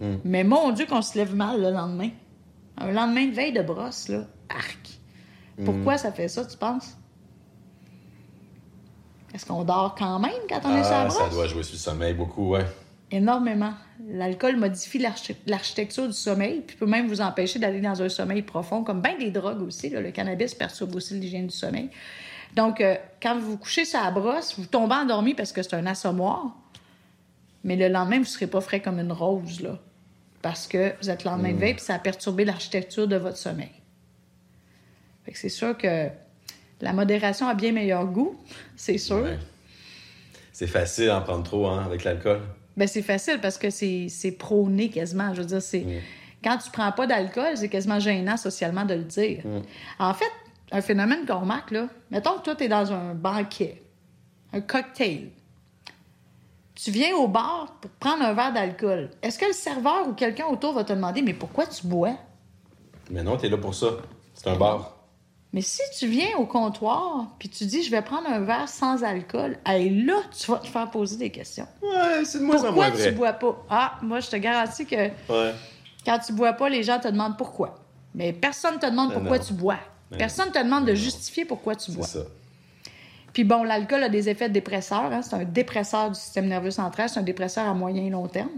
Hmm. 0.00 0.16
Mais 0.24 0.44
mon 0.44 0.70
Dieu 0.72 0.86
qu'on 0.86 1.02
se 1.02 1.18
lève 1.18 1.34
mal 1.34 1.60
le 1.60 1.70
lendemain. 1.70 2.08
Un 2.78 2.90
lendemain 2.92 3.26
de 3.26 3.32
veille 3.32 3.52
de 3.52 3.60
brosse, 3.62 4.08
là, 4.08 4.24
arc. 4.48 4.88
Pourquoi 5.64 5.94
Hmm. 5.94 5.98
ça 5.98 6.12
fait 6.12 6.28
ça, 6.28 6.44
tu 6.46 6.56
penses? 6.56 6.96
Est-ce 9.34 9.44
qu'on 9.44 9.64
dort 9.64 9.94
quand 9.98 10.18
même 10.18 10.30
quand 10.48 10.60
on 10.64 10.76
est 10.76 10.82
sur 10.84 10.92
la 10.92 11.00
Ah, 11.02 11.04
brosse? 11.06 11.18
ça 11.18 11.28
doit 11.28 11.46
jouer 11.46 11.62
sur 11.62 11.74
le 11.74 11.78
sommeil 11.78 12.14
beaucoup, 12.14 12.50
ouais. 12.50 12.64
Énormément. 13.10 13.72
L'alcool 14.08 14.56
modifie 14.56 14.98
l'archi- 14.98 15.36
l'architecture 15.46 16.06
du 16.06 16.12
sommeil, 16.12 16.62
puis 16.66 16.76
peut 16.76 16.86
même 16.86 17.08
vous 17.08 17.20
empêcher 17.20 17.58
d'aller 17.58 17.80
dans 17.80 18.00
un 18.00 18.08
sommeil 18.08 18.42
profond, 18.42 18.84
comme 18.84 19.00
bien 19.02 19.18
des 19.18 19.30
drogues 19.30 19.62
aussi. 19.62 19.90
là. 19.90 20.00
Le 20.00 20.10
cannabis 20.12 20.54
perturbe 20.54 20.94
aussi 20.94 21.14
l'hygiène 21.18 21.46
du 21.48 21.54
sommeil. 21.56 21.90
Donc, 22.54 22.80
euh, 22.80 22.96
quand 23.22 23.38
vous 23.38 23.52
vous 23.52 23.58
couchez 23.58 23.84
sur 23.84 24.00
la 24.00 24.10
brosse, 24.10 24.58
vous 24.58 24.66
tombez 24.66 24.94
endormi 24.94 25.34
parce 25.34 25.52
que 25.52 25.62
c'est 25.62 25.74
un 25.74 25.86
assommoir, 25.86 26.56
mais 27.64 27.76
le 27.76 27.88
lendemain, 27.88 28.16
vous 28.16 28.22
ne 28.22 28.26
serez 28.26 28.46
pas 28.46 28.60
frais 28.60 28.80
comme 28.80 28.98
une 28.98 29.12
rose, 29.12 29.60
là, 29.60 29.78
parce 30.42 30.66
que 30.66 30.94
vous 31.00 31.10
êtes 31.10 31.24
le 31.24 31.30
lendemain 31.30 31.52
de 31.52 31.58
veille, 31.58 31.74
puis 31.74 31.84
ça 31.84 31.94
a 31.94 31.98
perturbé 31.98 32.44
l'architecture 32.44 33.06
de 33.06 33.16
votre 33.16 33.36
sommeil. 33.36 33.70
Fait 35.24 35.32
que 35.32 35.38
c'est 35.38 35.48
sûr 35.48 35.76
que 35.76 36.08
la 36.80 36.92
modération 36.92 37.48
a 37.48 37.54
bien 37.54 37.72
meilleur 37.72 38.06
goût, 38.06 38.36
c'est 38.76 38.98
sûr. 38.98 39.22
Ouais. 39.22 39.38
C'est 40.52 40.66
facile 40.66 41.06
d'en 41.06 41.22
prendre 41.22 41.44
trop 41.44 41.66
hein, 41.68 41.84
avec 41.84 42.04
l'alcool. 42.04 42.40
Ben, 42.76 42.86
c'est 42.88 43.02
facile 43.02 43.38
parce 43.40 43.58
que 43.58 43.70
c'est 43.70 44.06
c'est 44.08 44.32
prôné 44.32 44.88
quasiment. 44.88 45.34
Je 45.34 45.40
veux 45.40 45.46
dire, 45.46 45.62
c'est. 45.62 45.84
Quand 46.42 46.56
tu 46.58 46.70
prends 46.70 46.92
pas 46.92 47.06
d'alcool, 47.08 47.56
c'est 47.56 47.68
quasiment 47.68 47.98
gênant 47.98 48.36
socialement 48.36 48.84
de 48.84 48.94
le 48.94 49.02
dire. 49.02 49.42
En 49.98 50.14
fait, 50.14 50.30
un 50.72 50.80
phénomène 50.80 51.24
qu'on 51.26 51.40
remarque, 51.40 51.70
là, 51.70 51.88
mettons 52.10 52.38
que 52.38 52.42
toi, 52.44 52.54
tu 52.56 52.64
es 52.64 52.68
dans 52.68 52.92
un 52.92 53.14
banquet, 53.14 53.82
un 54.52 54.60
cocktail. 54.60 55.30
Tu 56.74 56.90
viens 56.90 57.16
au 57.16 57.26
bar 57.26 57.76
pour 57.80 57.90
prendre 57.92 58.22
un 58.24 58.32
verre 58.34 58.52
d'alcool. 58.52 59.10
Est-ce 59.22 59.38
que 59.38 59.46
le 59.46 59.52
serveur 59.52 60.06
ou 60.08 60.12
quelqu'un 60.12 60.46
autour 60.46 60.74
va 60.74 60.84
te 60.84 60.92
demander 60.92 61.22
Mais 61.22 61.34
pourquoi 61.34 61.66
tu 61.66 61.86
bois? 61.86 62.14
Mais 63.10 63.22
non, 63.22 63.36
t'es 63.36 63.48
là 63.48 63.56
pour 63.56 63.74
ça. 63.74 63.86
C'est 64.34 64.48
un 64.48 64.56
bar. 64.56 64.94
Mais 65.52 65.62
si 65.62 65.80
tu 65.98 66.06
viens 66.06 66.36
au 66.36 66.44
comptoir 66.44 67.26
puis 67.38 67.48
tu 67.48 67.64
dis 67.64 67.82
je 67.82 67.90
vais 67.90 68.02
prendre 68.02 68.28
un 68.28 68.40
verre 68.40 68.68
sans 68.68 69.02
alcool, 69.02 69.58
hey, 69.66 70.04
là, 70.04 70.20
tu 70.38 70.50
vas 70.52 70.58
te 70.58 70.66
faire 70.68 70.88
poser 70.90 71.16
des 71.16 71.30
questions. 71.30 71.66
Ouais, 71.82 72.24
c'est 72.24 72.38
de 72.38 72.44
moins 72.44 72.58
en 72.60 72.66
Pourquoi 72.66 72.88
moins 72.88 72.90
tu 72.96 73.02
vrai. 73.02 73.12
bois 73.12 73.32
pas? 73.32 73.64
Ah, 73.70 73.94
moi, 74.02 74.20
je 74.20 74.28
te 74.28 74.36
garantis 74.36 74.84
que 74.86 74.94
Ouais. 74.96 75.54
Quand 76.04 76.18
tu 76.20 76.32
bois 76.34 76.52
pas, 76.52 76.68
les 76.68 76.82
gens 76.84 77.00
te 77.00 77.08
demandent 77.08 77.36
pourquoi. 77.38 77.74
Mais 78.14 78.32
personne 78.32 78.74
ne 78.74 78.78
te 78.78 78.86
demande 78.86 79.08
Ben 79.08 79.14
pourquoi 79.18 79.38
non. 79.38 79.44
tu 79.44 79.52
bois. 79.54 79.78
Personne 80.16 80.48
ne 80.48 80.52
te 80.52 80.58
demande 80.62 80.86
de 80.86 80.94
justifier 80.94 81.44
pourquoi 81.44 81.76
tu 81.76 81.90
C'est 81.90 81.96
bois. 81.96 82.06
ça. 82.06 82.20
Puis 83.32 83.44
bon, 83.44 83.62
l'alcool 83.62 84.02
a 84.02 84.08
des 84.08 84.28
effets 84.30 84.48
dépresseurs. 84.48 85.12
hein. 85.12 85.20
C'est 85.22 85.36
un 85.36 85.44
dépresseur 85.44 86.08
du 86.10 86.18
système 86.18 86.46
nerveux 86.46 86.70
central. 86.70 87.08
C'est 87.08 87.20
un 87.20 87.22
dépresseur 87.22 87.68
à 87.68 87.74
moyen 87.74 88.04
et 88.04 88.10
long 88.10 88.26
terme. 88.26 88.48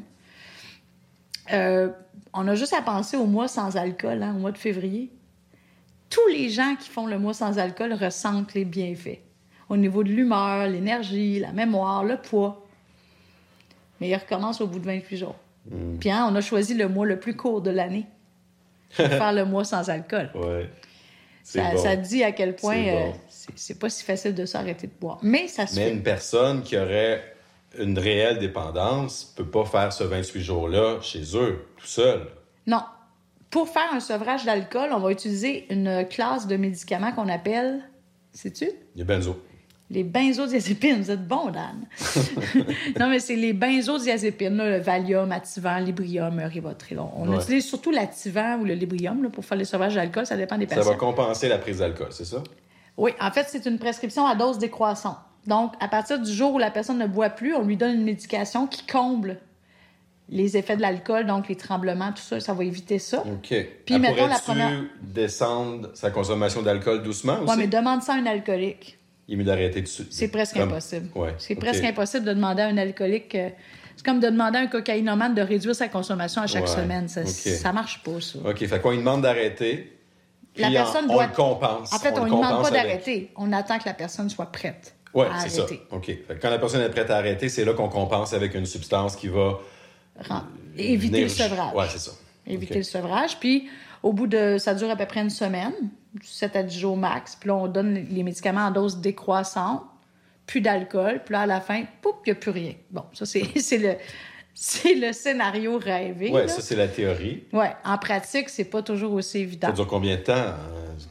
Euh, 1.52 1.88
on 2.32 2.46
a 2.46 2.54
juste 2.54 2.72
à 2.72 2.82
penser 2.82 3.16
au 3.16 3.26
mois 3.26 3.48
sans 3.48 3.76
alcool, 3.76 4.22
hein, 4.22 4.34
au 4.36 4.38
mois 4.38 4.52
de 4.52 4.58
février. 4.58 5.10
tous 6.08 6.26
les 6.28 6.48
gens 6.50 6.76
qui 6.78 6.88
font 6.88 7.06
le 7.06 7.18
mois 7.18 7.34
sans 7.34 7.58
alcool 7.58 7.92
ressentent 7.92 8.54
les 8.54 8.64
bienfaits. 8.64 9.18
Au 9.68 9.76
niveau 9.76 10.02
de 10.04 10.08
l'humeur, 10.10 10.66
l'énergie, 10.68 11.38
la 11.40 11.52
mémoire, 11.52 12.04
le 12.04 12.16
poids. 12.16 12.66
Mais 14.00 14.08
ils 14.08 14.16
recommencent 14.16 14.60
au 14.60 14.66
bout 14.66 14.78
de 14.78 14.86
28 14.86 15.16
jours. 15.16 15.36
Hmm. 15.70 15.98
Puis 15.98 16.10
hein, 16.10 16.26
on 16.30 16.34
a 16.36 16.40
choisi 16.40 16.74
le 16.74 16.88
mois 16.88 17.06
le 17.06 17.18
plus 17.20 17.36
court 17.36 17.60
de 17.60 17.70
l'année 17.70 18.06
pour 18.96 19.06
faire 19.08 19.32
le 19.32 19.44
mois 19.44 19.64
sans 19.64 19.88
alcool. 19.90 20.30
Ouais. 20.34 20.70
Ça, 21.52 21.72
bon. 21.72 21.82
ça 21.82 21.96
dit 21.96 22.22
à 22.22 22.32
quel 22.32 22.54
point 22.54 22.74
C'est 22.74 22.90
euh, 22.96 23.06
bon. 23.10 23.14
c'est 23.56 23.78
pas 23.78 23.90
si 23.90 24.04
facile 24.04 24.34
de 24.34 24.44
s'arrêter 24.46 24.86
de 24.86 24.92
boire. 25.00 25.18
Mais 25.22 25.48
ça 25.48 25.66
se 25.66 25.74
Mais 25.76 25.86
fait. 25.86 25.92
une 25.92 26.02
personne 26.02 26.62
qui 26.62 26.76
aurait 26.78 27.22
une 27.78 27.98
réelle 27.98 28.38
dépendance 28.38 29.32
peut 29.36 29.46
pas 29.46 29.64
faire 29.64 29.92
ce 29.92 30.04
28 30.04 30.40
jours-là 30.42 31.00
chez 31.02 31.22
eux, 31.36 31.66
tout 31.76 31.86
seul. 31.86 32.26
Non. 32.66 32.82
Pour 33.50 33.68
faire 33.68 33.92
un 33.92 34.00
sevrage 34.00 34.44
d'alcool, 34.44 34.90
on 34.92 35.00
va 35.00 35.10
utiliser 35.10 35.66
une 35.72 36.06
classe 36.08 36.46
de 36.46 36.56
médicaments 36.56 37.10
qu'on 37.12 37.28
appelle, 37.28 37.80
sais-tu? 38.32 38.70
Il 38.94 38.98
y 38.98 39.02
a 39.02 39.04
benzo. 39.04 39.36
Les 39.92 40.04
benzodiazépines. 40.04 41.02
Vous 41.02 41.10
êtes 41.10 41.26
bon, 41.26 41.50
Dan. 41.50 41.84
non, 43.00 43.08
mais 43.10 43.18
c'est 43.18 43.34
les 43.34 43.52
benzodiazépines, 43.52 44.56
là, 44.56 44.70
le 44.70 44.78
Valium, 44.78 45.32
Ativan, 45.32 45.80
Librium, 45.80 46.38
Rivotril. 46.38 46.98
On, 47.00 47.28
Ouais. 47.28 47.36
utilise 47.42 47.66
surtout 47.66 47.90
l'Ativan 47.90 48.60
ou 48.60 48.64
le 48.64 48.74
Librium 48.74 49.22
là, 49.22 49.30
pour 49.30 49.44
faire 49.44 49.58
le 49.58 49.64
sevrage 49.64 49.96
d'alcool. 49.96 50.26
Ça 50.26 50.36
dépend 50.36 50.58
des 50.58 50.68
Ça 50.68 50.76
patients. 50.76 50.90
va 50.92 50.96
compenser 50.96 51.48
la 51.48 51.58
prise 51.58 51.78
d'alcool, 51.78 52.08
c'est 52.10 52.24
ça? 52.24 52.42
Oui, 52.96 53.10
en 53.20 53.30
fait, 53.32 53.46
c'est 53.48 53.66
une 53.66 53.78
prescription 53.78 54.26
à 54.26 54.34
dose 54.36 54.58
décroissante. 54.58 55.16
Donc, 55.46 55.72
à 55.80 55.88
partir 55.88 56.20
du 56.20 56.30
jour 56.32 56.54
où 56.54 56.58
la 56.58 56.70
personne 56.70 56.98
ne 56.98 57.06
boit 57.06 57.30
plus, 57.30 57.54
on 57.54 57.62
lui 57.64 57.76
donne 57.76 57.94
une 57.94 58.04
médication 58.04 58.66
qui 58.68 58.86
comble 58.86 59.38
les 60.28 60.56
effets 60.56 60.76
de 60.76 60.82
l'alcool, 60.82 61.26
donc 61.26 61.48
les 61.48 61.56
tremblements, 61.56 62.12
tout 62.12 62.22
ça, 62.22 62.38
ça 62.38 62.52
va 62.52 62.62
éviter 62.62 63.00
ça. 63.00 63.24
OK. 63.26 63.52
Puis, 63.84 63.98
mettons, 63.98 64.26
la 64.28 64.38
première- 64.38 64.84
descendre 65.02 65.90
sa 65.94 66.10
consommation 66.12 66.62
d'alcool 66.62 67.02
doucement 67.02 67.40
aussi? 67.40 67.50
Oui, 67.50 67.56
mais 67.58 67.66
demande 67.66 68.02
ça 68.02 68.12
à 68.14 68.16
un 68.18 68.26
alcoolique. 68.26 68.98
Il 69.30 69.34
est 69.34 69.36
mieux 69.36 69.44
d'arrêter 69.44 69.80
dessus. 69.80 70.06
C'est 70.10 70.26
presque 70.28 70.56
Comme- 70.56 70.70
impossible. 70.70 71.08
Ouais, 71.14 71.34
C'est 71.38 71.54
presque 71.54 71.84
impossible 71.84 72.24
de 72.26 72.32
demander 72.34 72.62
à 72.62 72.66
un 72.66 72.76
alcoolique. 72.76 73.32
euh, 73.36 73.48
c'est 73.94 74.04
comme 74.04 74.18
de 74.18 74.28
demander 74.28 74.58
à 74.58 74.62
un 74.62 74.66
cocaïnomane 74.66 75.34
de 75.36 75.40
réduire 75.42 75.74
sa 75.74 75.86
consommation 75.88 76.42
à 76.42 76.46
chaque 76.48 76.64
Ouais, 76.64 76.68
semaine. 76.68 77.06
Ça, 77.08 77.20
ok. 77.20 77.28
ça 77.28 77.72
marche 77.72 78.02
pas, 78.02 78.20
ça. 78.20 78.38
OK, 78.44 78.66
fait 78.66 78.80
qu'on 78.80 78.90
lui 78.90 78.98
demande 78.98 79.22
d'arrêter. 79.22 79.96
La 80.56 80.68
personne 80.70 81.04
on, 81.08 81.12
doit- 81.12 81.24
on 81.24 81.28
le 81.28 81.32
compense. 81.34 81.92
En 81.94 81.98
fait, 82.00 82.12
on 82.18 82.24
ne 82.24 82.30
demande 82.30 82.42
compense 82.42 82.62
pas 82.70 82.76
avec. 82.76 82.82
d'arrêter. 82.82 83.30
On 83.36 83.52
attend 83.52 83.78
que 83.78 83.84
la 83.86 83.94
personne 83.94 84.28
soit 84.28 84.50
prête 84.50 84.96
Oui, 85.14 85.26
à 85.32 85.38
c'est 85.40 85.50
ça. 85.50 85.62
arrêter. 85.62 85.80
OK. 85.92 86.06
Fait 86.06 86.16
que 86.34 86.40
quand 86.42 86.50
la 86.50 86.58
personne 86.58 86.80
est 86.82 86.88
prête 86.90 87.08
à 87.10 87.16
arrêter, 87.18 87.48
c'est 87.48 87.64
là 87.64 87.72
qu'on 87.72 87.88
compense 87.88 88.32
avec 88.32 88.54
une 88.56 88.66
substance 88.66 89.14
qui 89.14 89.28
va 89.28 89.60
Éviter 90.76 91.08
venir- 91.08 91.22
le 91.22 91.28
sevrage. 91.28 91.74
Ouais, 91.74 91.84
c'est 91.88 91.98
ça. 92.00 92.10
éviter 92.46 92.78
le 92.78 92.82
sevrage. 92.82 93.38
Puis, 93.38 93.68
au 94.02 94.12
bout 94.12 94.26
de. 94.26 94.56
Ça 94.58 94.74
dure 94.74 94.90
à 94.90 94.96
peu 94.96 95.06
près 95.06 95.20
une 95.20 95.30
semaine, 95.30 95.72
7 96.22 96.56
à 96.56 96.62
10 96.62 96.78
jours 96.78 96.96
max. 96.96 97.36
Puis 97.36 97.48
là, 97.48 97.54
on 97.56 97.68
donne 97.68 97.94
les 98.10 98.22
médicaments 98.22 98.66
en 98.66 98.70
dose 98.70 98.98
décroissante, 98.98 99.82
plus 100.46 100.60
d'alcool. 100.60 101.20
Puis 101.24 101.32
là, 101.32 101.42
à 101.42 101.46
la 101.46 101.60
fin, 101.60 101.82
pouf, 102.02 102.14
il 102.26 102.32
n'y 102.32 102.38
a 102.38 102.40
plus 102.40 102.50
rien. 102.50 102.72
Bon, 102.90 103.04
ça, 103.12 103.24
c'est 103.26 103.40
le, 103.78 103.94
c'est 104.54 104.94
le 104.94 105.12
scénario 105.12 105.78
rêvé. 105.78 106.30
Là. 106.30 106.48
ça, 106.48 106.60
c'est 106.60 106.76
la 106.76 106.88
théorie. 106.88 107.44
Ouais, 107.52 107.70
en 107.84 107.96
pratique, 107.98 108.48
c'est 108.48 108.64
pas 108.64 108.82
toujours 108.82 109.12
aussi 109.12 109.38
évident. 109.38 109.68
Ça 109.68 109.74
dure 109.74 109.86
combien 109.86 110.16
de 110.16 110.22
temps? 110.22 110.32
hein? 110.34 110.56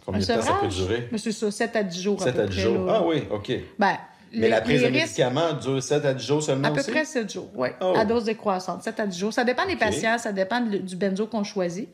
Combien 0.05 0.21
de 0.21 0.25
temps 0.25 0.41
ça 0.41 0.57
peut 0.61 0.67
durer? 0.67 1.09
C'est 1.17 1.31
ça, 1.31 1.49
7 1.49 1.75
à 1.75 1.83
10 1.83 2.01
jours. 2.01 2.21
7 2.21 2.27
à 2.29 2.31
peu 2.33 2.41
à 2.41 2.45
10 2.47 2.51
près, 2.55 2.61
jours. 2.63 2.85
là. 2.85 2.93
Ah 2.97 3.03
oui, 3.07 3.23
OK. 3.31 3.51
Ben, 3.79 3.97
Mais 4.31 4.39
les- 4.41 4.49
la 4.49 4.61
prise 4.61 4.81
de 4.81 4.85
risques- 4.87 4.99
médicaments 5.01 5.53
dure 5.53 5.81
7 5.81 6.05
à 6.05 6.13
10 6.13 6.27
jours 6.27 6.43
seulement 6.43 6.67
À 6.67 6.71
peu 6.71 6.79
aussi? 6.81 6.91
près 6.91 7.05
7 7.05 7.31
jours, 7.33 7.49
oui. 7.55 7.69
Oh. 7.81 7.93
À 7.97 8.05
dose 8.05 8.25
décroissante, 8.25 8.83
7 8.83 8.99
à 8.99 9.07
10 9.07 9.17
jours. 9.17 9.33
Ça 9.33 9.43
dépend 9.43 9.65
des 9.65 9.77
patients, 9.77 10.17
ça 10.19 10.31
dépend 10.31 10.61
du 10.61 10.95
benzo 10.95 11.25
qu'on 11.25 11.43
choisit. 11.43 11.89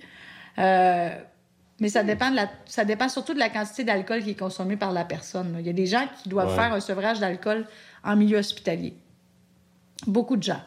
Euh, 0.57 1.09
mais 1.79 1.89
ça 1.89 2.03
dépend, 2.03 2.31
de 2.31 2.35
la, 2.37 2.49
ça 2.65 2.85
dépend 2.85 3.09
surtout 3.09 3.33
de 3.33 3.39
la 3.39 3.49
quantité 3.49 3.83
d'alcool 3.83 4.23
qui 4.23 4.31
est 4.31 4.39
consommée 4.39 4.77
par 4.77 4.91
la 4.91 5.03
personne. 5.05 5.53
là. 5.53 5.59
Il 5.59 5.65
y 5.65 5.69
a 5.69 5.73
des 5.73 5.85
gens 5.85 6.05
qui 6.21 6.29
doivent 6.29 6.49
Ouais. 6.49 6.55
faire 6.55 6.73
un 6.73 6.79
sevrage 6.79 7.19
d'alcool 7.19 7.65
en 8.03 8.15
milieu 8.15 8.37
hospitalier. 8.37 8.93
Beaucoup 10.07 10.37
de 10.37 10.43
gens. 10.43 10.61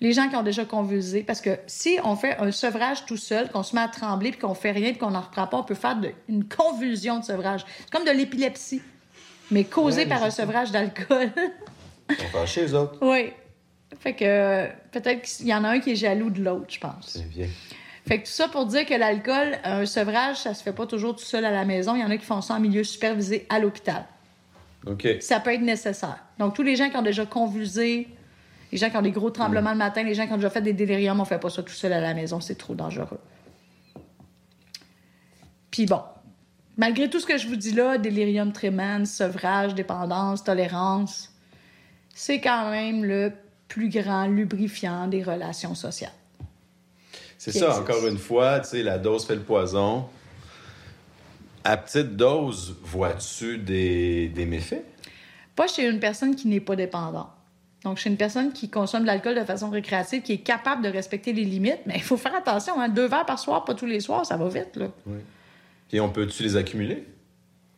Les 0.00 0.12
gens 0.12 0.28
qui 0.28 0.36
ont 0.36 0.42
déjà 0.44 0.64
convulsé, 0.64 1.22
parce 1.24 1.40
que 1.40 1.58
si 1.66 1.98
on 2.04 2.14
fait 2.14 2.36
un 2.38 2.52
sevrage 2.52 3.04
tout 3.06 3.16
seul, 3.16 3.50
qu'on 3.50 3.64
se 3.64 3.74
met 3.74 3.82
à 3.82 3.88
trembler, 3.88 4.30
puis 4.30 4.40
qu'on 4.40 4.54
fait 4.54 4.70
rien, 4.70 4.90
puis 4.90 4.98
qu'on 4.98 5.10
n'en 5.10 5.20
reprend 5.22 5.46
pas, 5.48 5.56
on 5.58 5.64
peut 5.64 5.74
faire 5.74 5.96
de- 5.96 6.12
une 6.28 6.44
convulsion 6.48 7.18
de 7.18 7.24
sevrage. 7.24 7.64
C'est 7.80 7.90
comme 7.90 8.04
de 8.04 8.12
l'épilepsie, 8.12 8.80
mais 9.50 9.64
causée 9.64 10.02
Ouais, 10.02 10.06
par 10.08 10.22
un 10.22 10.30
sevrage 10.30 10.70
d'alcool. 10.70 11.32
Sont 12.10 12.24
fâchés, 12.32 12.66
eux 12.66 12.74
autres. 12.76 12.98
Oui. 13.02 13.32
Fait 14.00 14.14
que 14.14 14.24
euh, 14.24 14.66
peut-être 14.92 15.22
qu'il 15.22 15.48
y 15.48 15.54
en 15.54 15.64
a 15.64 15.70
un 15.70 15.80
qui 15.80 15.90
est 15.90 15.96
jaloux 15.96 16.30
de 16.30 16.42
l'autre, 16.44 16.66
je 16.68 16.78
pense. 16.78 17.08
C'est 17.08 17.28
bien. 17.28 17.48
Fait 18.08 18.22
que 18.22 18.24
tout 18.24 18.32
ça 18.32 18.48
pour 18.48 18.64
dire 18.64 18.86
que 18.86 18.94
l'alcool, 18.94 19.58
un 19.64 19.84
sevrage, 19.84 20.38
ça 20.38 20.54
se 20.54 20.62
fait 20.62 20.72
pas 20.72 20.86
toujours 20.86 21.14
tout 21.14 21.24
seul 21.24 21.44
à 21.44 21.50
la 21.50 21.66
maison. 21.66 21.94
Il 21.94 22.00
y 22.00 22.04
en 22.04 22.08
a 22.08 22.16
qui 22.16 22.24
font 22.24 22.40
ça 22.40 22.54
en 22.54 22.60
milieu 22.60 22.82
supervisé 22.82 23.44
à 23.50 23.58
l'hôpital. 23.58 24.06
OK. 24.86 25.06
Ça 25.20 25.40
peut 25.40 25.52
être 25.52 25.60
nécessaire. 25.60 26.24
Donc, 26.38 26.54
tous 26.54 26.62
les 26.62 26.74
gens 26.74 26.88
qui 26.88 26.96
ont 26.96 27.02
déjà 27.02 27.26
convulsé, 27.26 28.08
les 28.72 28.78
gens 28.78 28.88
qui 28.88 28.96
ont 28.96 29.02
des 29.02 29.10
gros 29.10 29.28
tremblements 29.28 29.72
le 29.72 29.76
matin, 29.76 30.04
les 30.04 30.14
gens 30.14 30.26
qui 30.26 30.32
ont 30.32 30.36
déjà 30.36 30.48
fait 30.48 30.62
des 30.62 30.72
déliriums, 30.72 31.20
on 31.20 31.26
fait 31.26 31.38
pas 31.38 31.50
ça 31.50 31.62
tout 31.62 31.74
seul 31.74 31.92
à 31.92 32.00
la 32.00 32.14
maison. 32.14 32.40
C'est 32.40 32.54
trop 32.54 32.74
dangereux. 32.74 33.20
Puis 35.70 35.84
bon, 35.84 36.00
malgré 36.78 37.10
tout 37.10 37.20
ce 37.20 37.26
que 37.26 37.36
je 37.36 37.46
vous 37.46 37.56
dis 37.56 37.72
là, 37.72 37.98
délirium 37.98 38.54
tremens, 38.54 39.04
sevrage, 39.04 39.74
dépendance, 39.74 40.44
tolérance, 40.44 41.30
c'est 42.14 42.40
quand 42.40 42.70
même 42.70 43.04
le 43.04 43.34
plus 43.68 43.90
grand 43.90 44.28
lubrifiant 44.28 45.08
des 45.08 45.22
relations 45.22 45.74
sociales. 45.74 46.10
C'est 47.38 47.52
ça, 47.52 47.66
existe. 47.68 47.82
encore 47.82 48.06
une 48.06 48.18
fois, 48.18 48.60
tu 48.60 48.68
sais, 48.68 48.82
la 48.82 48.98
dose 48.98 49.24
fait 49.24 49.36
le 49.36 49.42
poison. 49.42 50.06
À 51.64 51.76
petite 51.76 52.16
dose, 52.16 52.76
vois-tu 52.82 53.58
des, 53.58 54.28
des 54.28 54.44
méfaits? 54.44 54.84
Pas 55.54 55.66
chez 55.66 55.88
une 55.88 56.00
personne 56.00 56.34
qui 56.34 56.48
n'est 56.48 56.60
pas 56.60 56.76
dépendante. 56.76 57.28
Donc, 57.84 57.98
chez 57.98 58.10
une 58.10 58.16
personne 58.16 58.52
qui 58.52 58.68
consomme 58.68 59.02
de 59.02 59.06
l'alcool 59.06 59.36
de 59.36 59.44
façon 59.44 59.70
récréative, 59.70 60.22
qui 60.22 60.32
est 60.32 60.38
capable 60.38 60.82
de 60.82 60.88
respecter 60.88 61.32
les 61.32 61.44
limites, 61.44 61.80
mais 61.86 61.94
il 61.96 62.02
faut 62.02 62.16
faire 62.16 62.34
attention, 62.34 62.80
hein, 62.80 62.88
deux 62.88 63.06
verres 63.06 63.26
par 63.26 63.38
soir, 63.38 63.64
pas 63.64 63.74
tous 63.74 63.86
les 63.86 64.00
soirs, 64.00 64.26
ça 64.26 64.36
va 64.36 64.48
vite, 64.48 64.76
là. 64.76 64.88
Puis 65.88 66.00
on 66.00 66.10
peut-tu 66.10 66.42
les 66.42 66.56
accumuler? 66.56 67.06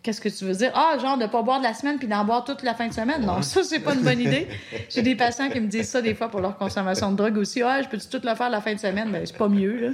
Qu'est-ce 0.02 0.20
que 0.22 0.30
tu 0.30 0.44
veux 0.46 0.54
dire? 0.54 0.72
Ah, 0.74 0.96
genre 0.98 1.18
de 1.18 1.26
pas 1.26 1.42
boire 1.42 1.58
de 1.58 1.64
la 1.64 1.74
semaine 1.74 1.98
puis 1.98 2.08
d'en 2.08 2.24
boire 2.24 2.42
toute 2.44 2.62
la 2.62 2.72
fin 2.74 2.88
de 2.88 2.92
semaine? 2.94 3.20
Non, 3.26 3.42
ça, 3.42 3.62
c'est 3.62 3.80
pas 3.80 3.94
une 3.94 4.00
bonne 4.00 4.20
idée. 4.20 4.48
J'ai 4.88 5.02
des 5.02 5.14
patients 5.14 5.50
qui 5.50 5.60
me 5.60 5.66
disent 5.68 5.90
ça 5.90 6.00
des 6.00 6.14
fois 6.14 6.28
pour 6.28 6.40
leur 6.40 6.56
consommation 6.56 7.10
de 7.12 7.16
drogue 7.16 7.36
aussi. 7.36 7.60
Ah, 7.62 7.82
je 7.82 7.88
peux-tu 7.88 8.08
tout 8.08 8.20
le 8.26 8.34
faire 8.34 8.48
la 8.48 8.62
fin 8.62 8.72
de 8.74 8.78
semaine? 8.80 9.10
Ben, 9.12 9.26
c'est 9.26 9.36
pas 9.36 9.48
mieux, 9.48 9.76
là. 9.78 9.88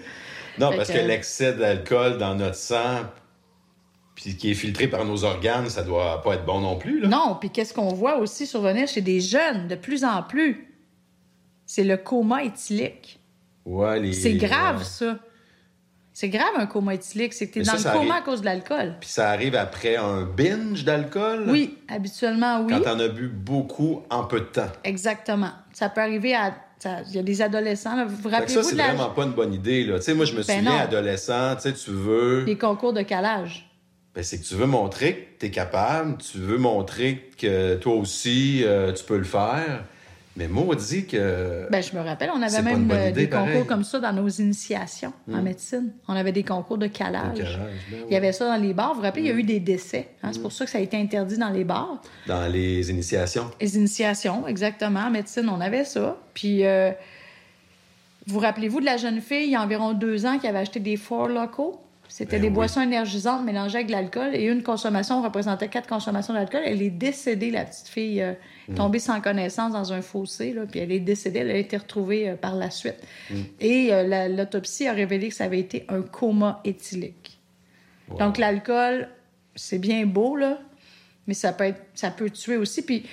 Non, 0.59 0.71
Fait 0.71 0.77
parce 0.77 0.89
que- 0.91 0.95
que 0.95 0.99
l'excès 1.07 1.55
d'alcool 1.55 2.19
dans 2.19 2.35
notre 2.37 2.55
sang, 2.55 3.01
puis 4.15 4.37
qui 4.37 4.53
est 4.53 4.55
filtré 4.55 4.87
par 4.87 5.05
nos 5.05 5.25
organes, 5.25 5.69
ça 5.69 5.83
doit 5.83 6.23
pas 6.23 6.35
être 6.35 6.47
bon 6.47 6.61
non 6.61 6.77
plus. 6.77 7.01
Là. 7.01 7.09
Non, 7.09 7.37
puis 7.41 7.51
qu'est-ce 7.51 7.75
qu'on 7.75 7.93
voit 7.93 8.19
aussi 8.19 8.47
survenir 8.47 8.87
chez 8.89 9.01
des 9.03 9.21
jeunes 9.21 9.67
de 9.69 9.75
plus 9.75 10.05
en 10.05 10.23
plus? 10.23 10.73
C'est 11.67 11.85
le 11.85 11.97
coma 11.97 12.45
éthylique. 12.45 13.19
Ouais, 13.65 13.99
les- 13.99 14.13
C'est 14.13 14.35
grave, 14.35 14.79
ouais. 14.79 14.85
ça. 14.85 15.19
C'est 16.19 16.31
grave, 16.31 16.49
un 16.57 16.65
coma 16.65 16.95
éthylique. 16.95 17.35
C'est 17.35 17.47
que 17.49 17.53
tu 17.53 17.59
es 17.59 17.61
Mais 17.61 17.67
dans 17.67 17.73
ça, 17.73 17.77
le 17.77 17.83
ça 17.83 17.91
coma 17.93 18.15
arrive- 18.15 18.23
à 18.23 18.25
cause 18.25 18.41
de 18.41 18.47
l'alcool. 18.47 18.95
Puis 19.01 19.11
ça 19.11 19.29
arrive 19.29 19.55
après 19.55 19.97
un 19.97 20.23
binge 20.23 20.83
d'alcool? 20.83 21.45
Oui, 21.49 21.77
habituellement, 21.89 22.63
oui. 22.63 22.73
Quand 22.73 22.81
t'en 22.81 22.99
as 23.01 23.09
bu 23.09 23.29
beaucoup 23.29 24.01
en 24.09 24.25
peu 24.25 24.41
de 24.41 24.47
temps. 24.47 24.71
Exactement. 24.83 25.51
Ça 25.75 25.91
peut 25.91 26.01
arriver 26.01 26.35
à. 26.35 26.55
Il 27.09 27.15
y 27.17 27.19
a 27.19 27.23
des 27.23 27.43
adolescents. 27.43 27.97
là. 27.97 28.07
Vous 28.07 28.17
vous 28.17 28.23
que 28.25 28.31
ça, 28.31 28.39
rappelez-vous 28.39 28.63
c'est 28.63 28.73
de 28.73 28.79
la- 28.79 28.95
vraiment 28.95 29.11
pas 29.11 29.25
une 29.25 29.33
bonne 29.33 29.53
idée. 29.53 29.85
Là. 29.85 29.99
Tu 29.99 30.05
sais, 30.07 30.15
moi, 30.15 30.25
je 30.25 30.33
me 30.33 30.39
Ben 30.43 30.57
souviens, 30.59 30.63
non. 30.63 30.79
adolescent, 30.79 31.57
tu 31.57 31.63
sais, 31.63 31.73
tu 31.75 31.91
veux... 31.91 32.45
les 32.45 32.57
concours 32.57 32.95
de 32.95 33.03
calage? 33.03 33.69
Ben, 34.15 34.25
c'est 34.25 34.41
que 34.41 34.47
tu 34.47 34.55
veux 34.55 34.65
montrer 34.67 35.15
que 35.37 35.41
tu 35.41 35.47
es 35.47 35.51
capable, 35.51 36.17
tu 36.17 36.39
veux 36.39 36.57
montrer 36.57 37.29
que 37.39 37.77
toi 37.77 37.95
aussi, 37.97 38.63
euh, 38.65 38.93
tu 38.95 39.05
peux 39.05 39.19
le 39.19 39.25
faire. 39.25 39.85
Mais 40.37 40.49
maudit 40.49 41.07
que... 41.07 41.67
Ben, 41.71 41.83
je 41.83 41.97
me 41.97 42.03
rappelle, 42.03 42.31
on 42.35 42.43
avait 42.43 42.63
même 42.63 42.91
euh, 42.91 43.09
idée, 43.09 43.23
des 43.23 43.29
concours 43.31 43.47
pareil. 43.47 43.63
Hmm. 43.63 43.67
comme 43.67 43.85
ça 43.85 43.99
dans 44.01 44.13
nos 44.13 44.29
initiations 44.29 45.13
en 45.33 45.41
médecine. 45.43 45.93
On 46.09 46.15
avait 46.15 46.33
des 46.33 46.43
concours 46.43 46.77
de 46.79 46.87
calage. 46.87 47.39
Ben 47.91 47.99
Il 48.09 48.13
y 48.13 48.17
avait 48.17 48.33
ça 48.33 48.47
dans 48.47 48.63
les 48.63 48.75
bars. 48.75 48.91
Vous 48.91 48.97
vous 48.97 49.03
rappelez, 49.03 49.23
il 49.23 49.29
y 49.29 49.31
a 49.31 49.35
eu 49.35 49.43
des 49.43 49.61
décès. 49.61 50.09
hein, 50.23 50.31
C'est 50.33 50.43
pour 50.43 50.53
ça 50.53 50.65
que 50.67 50.71
ça 50.71 50.79
a 50.79 50.81
été 50.83 50.97
interdit 50.97 51.39
dans 51.39 51.49
les 51.49 51.65
bars. 51.65 52.03
Dans 52.27 52.47
les 52.53 52.91
initiations. 52.91 53.51
Les 53.61 53.77
initiations, 53.77 54.47
exactement. 54.47 55.01
En 55.01 55.11
médecine, 55.11 55.49
on 55.49 55.61
avait 55.61 55.85
ça. 55.85 56.17
Puis, 56.35 56.67
euh, 56.67 56.91
vous 58.27 58.39
rappelez-vous 58.39 58.81
de 58.81 58.85
la 58.87 58.97
jeune 58.99 59.21
fille, 59.21 59.47
il 59.47 59.53
y 59.53 59.57
a 59.57 59.63
environ 59.63 59.93
deux 59.95 60.27
ans, 60.27 60.39
qui 60.39 60.47
avait 60.47 60.59
acheté 60.59 60.81
des 60.81 60.97
Four 60.97 61.29
Locaux? 61.29 61.81
C'était 62.09 62.37
Ben 62.37 62.43
des 62.43 62.49
oui. 62.49 62.55
boissons 62.55 62.81
énergisantes 62.81 63.45
mélangées 63.45 63.77
avec 63.77 63.89
de 63.89 63.93
l'alcool. 63.93 64.35
Et 64.35 64.45
une 64.47 64.63
consommation 64.63 65.23
représentait 65.23 65.69
quatre 65.69 65.89
consommations 65.89 66.33
d'alcool. 66.35 66.63
Elle 66.65 66.81
est 66.83 66.91
décédée, 66.91 67.51
la 67.51 67.65
petite 67.65 67.89
fille, 67.89 68.23
euh, 68.23 68.33
Mm. 68.69 68.75
tombée 68.75 68.99
sans 68.99 69.21
connaissance 69.21 69.73
dans 69.73 69.93
un 69.93 70.03
fossé. 70.03 70.53
Là, 70.53 70.63
puis 70.71 70.81
elle 70.81 70.91
est 70.93 71.01
décédée. 71.01 71.41
Elle 71.41 71.51
a 71.51 71.57
été 71.57 71.77
retrouvée 71.77 72.31
euh, 72.31 72.35
par 72.37 72.55
la 72.57 72.71
suite. 72.71 72.97
Mm. 73.31 73.35
Et 73.61 73.93
euh, 73.95 74.03
la- 74.03 74.29
l'autopsie 74.29 74.87
a 74.89 74.93
révélé 74.93 75.29
que 75.29 75.35
ça 75.35 75.45
avait 75.45 75.61
été 75.61 75.85
un 75.89 76.03
coma 76.03 76.61
éthylique. 76.65 77.39
Wow. 78.09 78.19
Donc, 78.19 78.39
l'alcool, 78.39 79.09
c'est 79.55 79.79
bien 79.79 80.07
beau, 80.07 80.37
là, 80.37 80.59
mais 81.27 81.35
ça 81.35 81.53
peut, 81.53 81.65
être, 81.65 81.83
ça 81.95 82.11
peut 82.11 82.31
tuer 82.31 82.57
aussi. 82.57 82.83
Puis, 82.83 83.05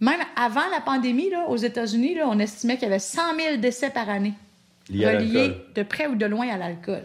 même 0.00 0.20
avant 0.36 0.68
la 0.72 0.80
pandémie, 0.80 1.30
là, 1.30 1.46
aux 1.48 1.56
États-Unis, 1.56 2.14
là, 2.14 2.28
on 2.28 2.38
estimait 2.38 2.74
qu'il 2.74 2.84
y 2.84 2.86
avait 2.90 2.98
100 2.98 3.20
000 3.38 3.56
décès 3.58 3.90
par 3.90 4.08
année 4.08 4.34
reliés 5.18 5.52
de 5.74 5.82
près 5.82 6.06
ou 6.06 6.14
de 6.14 6.26
loin 6.26 6.48
à 6.48 6.56
l'alcool. 6.56 7.02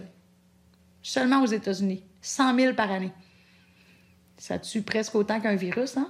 Seulement 1.03 1.41
aux 1.41 1.47
États-Unis. 1.47 2.03
100 2.21 2.55
000 2.55 2.73
par 2.75 2.91
année. 2.91 3.11
Ça 4.37 4.59
tue 4.59 4.81
presque 4.81 5.15
autant 5.15 5.39
qu'un 5.39 5.55
virus, 5.55 5.97
hein? 5.97 6.09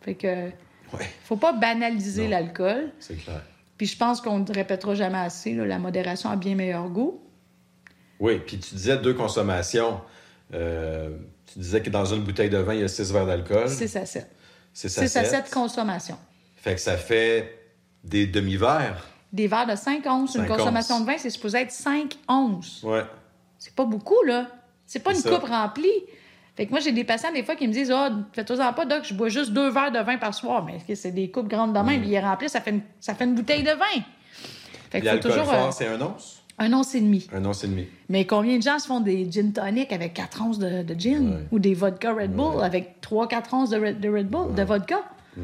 Fait 0.00 0.14
que 0.14 0.50
Ouais, 0.92 1.06
faut 1.24 1.36
pas 1.36 1.52
banaliser 1.52 2.28
l'alcool. 2.28 2.92
c'est 2.98 3.16
clair. 3.16 3.42
Puis 3.76 3.86
je 3.86 3.96
pense 3.96 4.20
qu'on 4.20 4.38
ne 4.38 4.52
répétera 4.52 4.94
jamais 4.94 5.18
assez, 5.18 5.52
là, 5.52 5.66
la 5.66 5.78
modération 5.78 6.30
a 6.30 6.36
bien 6.36 6.54
meilleur 6.54 6.88
goût. 6.88 7.20
Oui, 8.18 8.40
puis 8.46 8.58
tu 8.58 8.74
disais 8.74 8.96
deux 8.96 9.12
consommations. 9.12 10.00
Euh, 10.54 11.10
tu 11.52 11.58
disais 11.58 11.82
que 11.82 11.90
dans 11.90 12.06
une 12.06 12.22
bouteille 12.22 12.48
de 12.48 12.56
vin, 12.58 12.74
il 12.74 12.80
y 12.80 12.84
a 12.84 12.88
6 12.88 13.12
verres 13.12 13.26
d'alcool. 13.26 13.68
6 13.68 13.96
à 13.96 14.06
7. 14.06 14.30
C'est 14.72 14.88
6 14.88 15.16
à 15.16 15.24
7 15.24 15.50
consommations. 15.50 16.18
Fait 16.56 16.74
que 16.74 16.80
ça 16.80 16.96
fait 16.96 17.58
des 18.02 18.26
demi-verres. 18.26 19.04
Des 19.32 19.48
verres 19.48 19.66
de 19.66 19.76
5 19.76 20.06
onces. 20.06 20.34
Une 20.36 20.46
5 20.46 20.56
consommation 20.56 20.94
onces. 20.96 21.00
de 21.02 21.06
vin, 21.06 21.18
c'est 21.18 21.30
supposé 21.30 21.58
être 21.58 21.72
5 21.72 22.16
onces. 22.28 22.82
Ouais. 22.82 23.04
C'est 23.58 23.74
pas 23.74 23.84
beaucoup, 23.84 24.22
là. 24.26 24.46
C'est 24.86 25.00
pas 25.00 25.12
une 25.12 25.18
ça. 25.18 25.30
coupe 25.30 25.48
remplie. 25.48 25.88
Fait 26.56 26.64
que 26.66 26.70
moi, 26.70 26.80
j'ai 26.80 26.92
des 26.92 27.04
patients, 27.04 27.32
des 27.32 27.42
fois, 27.42 27.54
qui 27.56 27.66
me 27.68 27.72
disent 27.72 27.90
Ah, 27.90 28.10
fais-toi-en 28.32 28.72
pas, 28.72 28.86
Doc, 28.86 29.00
je 29.04 29.14
bois 29.14 29.28
juste 29.28 29.52
deux 29.52 29.68
verres 29.70 29.92
de 29.92 29.98
vin 29.98 30.16
par 30.16 30.32
soir. 30.34 30.64
Mais 30.64 30.78
c'est 30.94 31.10
des 31.12 31.30
coupes 31.30 31.48
grandes 31.48 31.72
de 31.74 31.78
Mm. 31.78 31.86
même, 31.86 32.00
puis 32.00 32.10
il 32.10 32.14
est 32.14 32.20
rempli, 32.20 32.48
ça 32.48 32.60
fait 32.60 32.70
une, 32.70 32.80
ça 33.00 33.14
fait 33.14 33.24
une 33.24 33.34
bouteille 33.34 33.62
de 33.62 33.70
vin. 33.70 34.02
Fait 34.90 35.00
faut 35.00 35.04
L'alcool 35.04 35.32
toujours 35.32 35.52
euh, 35.52 35.70
c'est 35.72 35.88
un 35.88 36.00
once? 36.00 36.42
un 36.58 36.72
once 36.72 36.94
et 36.94 37.00
demi. 37.00 37.26
Un 37.34 37.44
once 37.44 37.64
et 37.64 37.68
demi. 37.68 37.86
Mais 38.08 38.24
combien 38.24 38.56
de 38.56 38.62
gens 38.62 38.78
se 38.78 38.86
font 38.86 39.00
des 39.00 39.30
gin 39.30 39.52
tonic 39.52 39.92
avec 39.92 40.14
4 40.14 40.42
onces 40.42 40.58
de, 40.58 40.82
de 40.82 40.94
gin? 40.98 41.28
Ouais. 41.34 41.40
ou 41.50 41.58
des 41.58 41.74
vodka 41.74 42.14
Red 42.14 42.32
Bull 42.32 42.62
avec 42.62 43.00
3-4 43.02 43.54
onces 43.54 43.70
de 43.70 43.78
Red, 43.78 44.00
de 44.00 44.08
Red 44.08 44.28
Bull, 44.28 44.54
de 44.54 44.62
vodka? 44.62 45.00
Mm. 45.36 45.42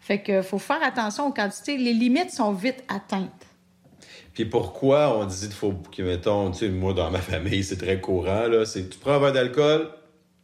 Fait 0.00 0.20
que 0.20 0.42
faut 0.42 0.58
faire 0.58 0.82
attention 0.84 1.26
aux 1.28 1.32
quantités. 1.32 1.76
Les 1.78 1.94
limites 1.94 2.30
sont 2.30 2.52
vite 2.52 2.84
atteintes. 2.88 3.30
Puis 4.34 4.44
pourquoi 4.46 5.16
on 5.16 5.24
dit 5.24 5.38
qu'il 5.46 5.52
faut 5.52 5.72
que, 5.96 6.02
mettons, 6.02 6.50
tu 6.50 6.58
sais, 6.58 6.68
moi, 6.68 6.92
dans 6.92 7.10
ma 7.10 7.20
famille, 7.20 7.62
c'est 7.62 7.76
très 7.78 8.00
courant, 8.00 8.48
là, 8.48 8.64
c'est 8.66 8.88
tu 8.90 8.98
prends 8.98 9.12
un 9.14 9.18
verre 9.20 9.32
d'alcool, 9.32 9.88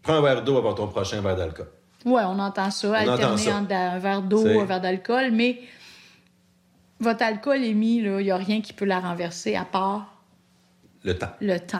prends 0.02 0.14
un 0.14 0.23
verre 0.23 0.42
d'eau 0.44 0.56
avant 0.59 0.75
ton 0.75 0.87
prochain 0.87 1.20
verre 1.20 1.37
d'alcool. 1.37 1.68
Ouais, 2.04 2.23
on 2.25 2.38
entend 2.38 2.70
ça, 2.70 2.88
On 2.88 2.92
alterner 2.94 3.25
entend 3.25 3.37
ça. 3.37 3.56
entre 3.56 3.75
un 3.75 3.99
verre 3.99 4.23
d'eau, 4.23 4.42
C'est- 4.44 4.59
un 4.59 4.64
verre 4.64 4.80
d'alcool, 4.80 5.30
mais 5.32 5.61
votre 7.00 7.23
alcoolémie, 7.25 8.00
là, 8.02 8.20
il 8.20 8.25
n'y 8.25 8.30
a 8.30 8.37
rien 8.37 8.61
qui 8.61 8.73
peut 8.73 8.85
la 8.85 9.00
renverser 9.00 9.57
à 9.57 9.64
part 9.64 10.14
Le 11.03 11.16
temps. 11.18 11.31
le 11.40 11.59
temps. 11.59 11.79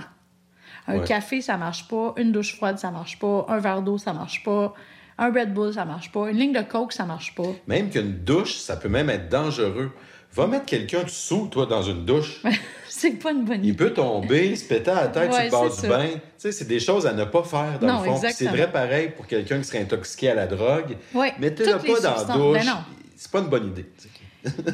Un 0.89 0.99
Ouais. 0.99 1.05
café, 1.05 1.41
ça 1.43 1.57
marche 1.57 1.87
pas. 1.89 2.15
Une 2.17 2.33
douche 2.33 2.57
froide, 2.57 2.79
ça 2.79 2.91
marche 2.91 3.19
pas. 3.19 3.47
Un 3.49 3.59
verre 3.59 3.83
d'eau, 3.83 3.99
ça 3.99 4.13
marche 4.13 4.43
pas. 4.43 4.75
Un 5.19 5.31
Red 5.33 5.53
Bull, 5.53 5.75
ça 5.75 5.85
marche 5.85 6.11
pas. 6.11 6.31
Une 6.31 6.39
ligne 6.39 6.53
de 6.55 6.63
coke, 6.63 6.93
ça 6.95 7.05
marche 7.05 7.35
pas. 7.35 7.45
Même 7.67 7.91
qu'une 7.91 8.25
douche, 8.25 8.57
ça 8.57 8.77
peut 8.77 8.89
même 8.89 9.11
être 9.11 9.29
dangereux. 9.29 9.93
Va 10.35 10.47
mettre 10.47 10.65
quelqu'un 10.67 11.03
sous, 11.09 11.49
toi, 11.49 11.67
dans 11.67 11.83
une 11.83 12.05
douche. 12.05 12.41
c'est 12.89 13.13
pas 13.13 13.33
une 13.33 13.45
bonne 13.45 13.65
Il 13.65 13.71
idée. 13.71 13.77
peut 13.77 13.93
tomber, 13.93 14.55
se 14.55 14.65
péter 14.65 14.91
à 14.91 15.03
la 15.03 15.09
tête 15.09 15.33
sur 15.33 15.39
Ouais, 15.41 15.45
le 15.47 15.51
bord 15.51 15.73
c'est 15.73 15.83
du 15.87 15.89
ça. 15.93 15.99
bain. 15.99 16.09
Tu 16.09 16.21
sais, 16.39 16.53
c'est 16.53 16.69
des 16.69 16.79
choses 16.79 17.07
à 17.07 17.13
ne 17.13 17.25
pas 17.25 17.43
faire, 17.43 17.79
dans 17.81 17.87
Non, 17.87 18.03
le 18.05 18.11
fond. 18.11 18.21
C'est 18.33 18.47
vrai 18.47 18.71
pareil 18.71 19.11
pour 19.17 19.27
quelqu'un 19.27 19.59
qui 19.59 19.65
serait 19.65 19.81
intoxiqué 19.81 20.31
à 20.31 20.35
la 20.35 20.47
drogue. 20.47 20.97
Mettez-le 21.39 21.79
pas 21.79 22.01
dans 22.01 22.15
la 22.29 22.35
douche. 22.37 22.65
Ben. 22.67 22.85
C'est 23.17 23.31
pas 23.31 23.41
une 23.41 23.49
bonne 23.49 23.69
idée. 23.69 23.87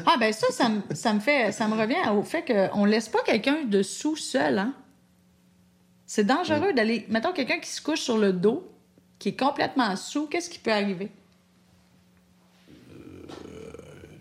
Ah, 0.07 0.17
ben 0.21 0.33
ça, 0.33 0.47
ça 0.53 0.69
me, 0.69 0.83
ça 0.95 1.13
me 1.13 1.19
fait, 1.21 1.51
ça 1.53 1.67
me 1.67 1.75
revient 1.75 1.97
au 2.17 2.23
fait 2.23 2.45
qu'on 2.45 2.85
laisse 2.85 3.09
pas 3.09 3.19
quelqu'un 3.25 3.65
dessous 3.65 4.15
seul, 4.17 4.59
hein. 4.59 4.73
C'est 6.09 6.25
dangereux 6.25 6.73
d'aller. 6.73 7.05
Mettons 7.09 7.33
quelqu'un 7.33 7.59
qui 7.59 7.69
se 7.69 7.83
couche 7.83 7.99
sur 7.99 8.17
le 8.17 8.33
dos, 8.33 8.71
qui 9.19 9.31
est 9.31 9.37
complètement 9.37 9.97
sous, 9.97 10.29
qu'est-ce 10.29 10.49
qui 10.49 10.61
peut 10.61 10.71
arriver? 10.71 11.11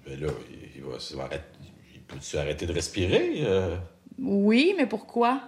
Ben 0.07 0.19
là, 0.19 0.27
va 1.15 1.23
arrêter- 2.41 2.65
de 2.65 2.73
respirer? 2.73 3.33
euh, 3.43 3.77
Oui, 4.19 4.73
mais 4.77 4.85
pourquoi? 4.85 5.41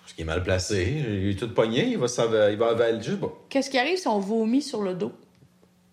parce 0.00 0.12
qu'il 0.14 0.22
est 0.22 0.26
mal 0.26 0.42
placé. 0.42 1.02
Il 1.08 1.30
est 1.30 1.38
tout 1.38 1.52
pogné. 1.52 1.86
Il 1.88 1.98
va, 1.98 2.06
il 2.50 2.56
va 2.56 2.68
avaler. 2.68 3.02
Sais 3.02 3.16
pas. 3.16 3.32
Qu'est-ce 3.48 3.70
qui 3.70 3.78
arrive 3.78 3.96
si 3.98 4.06
on 4.08 4.18
vomit 4.20 4.62
sur 4.62 4.82
le 4.82 4.94
dos? 4.94 5.12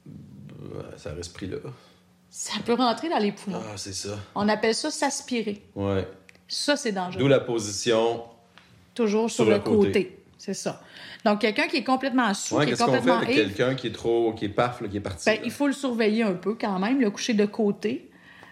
Ouais, 0.05 0.83
Ça 0.97 1.13
reste 1.13 1.33
pris 1.33 1.47
là. 1.47 1.57
Ça 2.29 2.53
peut 2.65 2.73
rentrer 2.73 3.09
dans 3.09 3.17
les 3.17 3.31
poumons. 3.31 3.61
Ah, 3.61 3.77
c'est 3.77 3.93
ça. 3.93 4.17
On 4.35 4.47
appelle 4.47 4.75
ça 4.75 4.89
s'aspirer. 4.91 5.61
Ouais. 5.75 6.07
Ça, 6.47 6.75
c'est 6.75 6.91
dangereux. 6.91 7.21
D'où 7.21 7.27
la 7.27 7.39
position. 7.39 8.23
Toujours 8.93 9.29
sur, 9.29 9.45
Sur 9.45 9.53
le 9.53 9.59
côté. 9.59 9.87
côté. 9.87 10.17
C'est 10.37 10.53
ça. 10.53 10.81
Donc, 11.25 11.41
quelqu'un 11.41 11.67
qui 11.67 11.77
est 11.77 11.83
complètement 11.83 12.33
sous, 12.33 12.55
Ouais, 12.55 12.65
qui 12.65 12.71
est 12.71 12.73
qu'est-ce 12.75 12.85
qu'on 12.85 13.01
fait 13.01 13.09
avec 13.11 13.35
quelqu'un 13.35 13.75
qui 13.75 13.87
est 13.87 13.91
trop. 13.91 14.33
qui 14.33 14.45
est 14.45 14.49
paf, 14.49 14.81
là, 14.81 14.87
qui 14.87 14.97
est 14.97 15.01
parti? 15.01 15.25
ben, 15.25 15.39
il 15.43 15.51
faut 15.51 15.67
le 15.67 15.73
surveiller 15.73 16.23
un 16.23 16.33
peu 16.33 16.55
quand 16.55 16.79
même, 16.79 16.99
le 17.01 17.09
coucher 17.11 17.33
de 17.33 17.45
côté. 17.45 18.10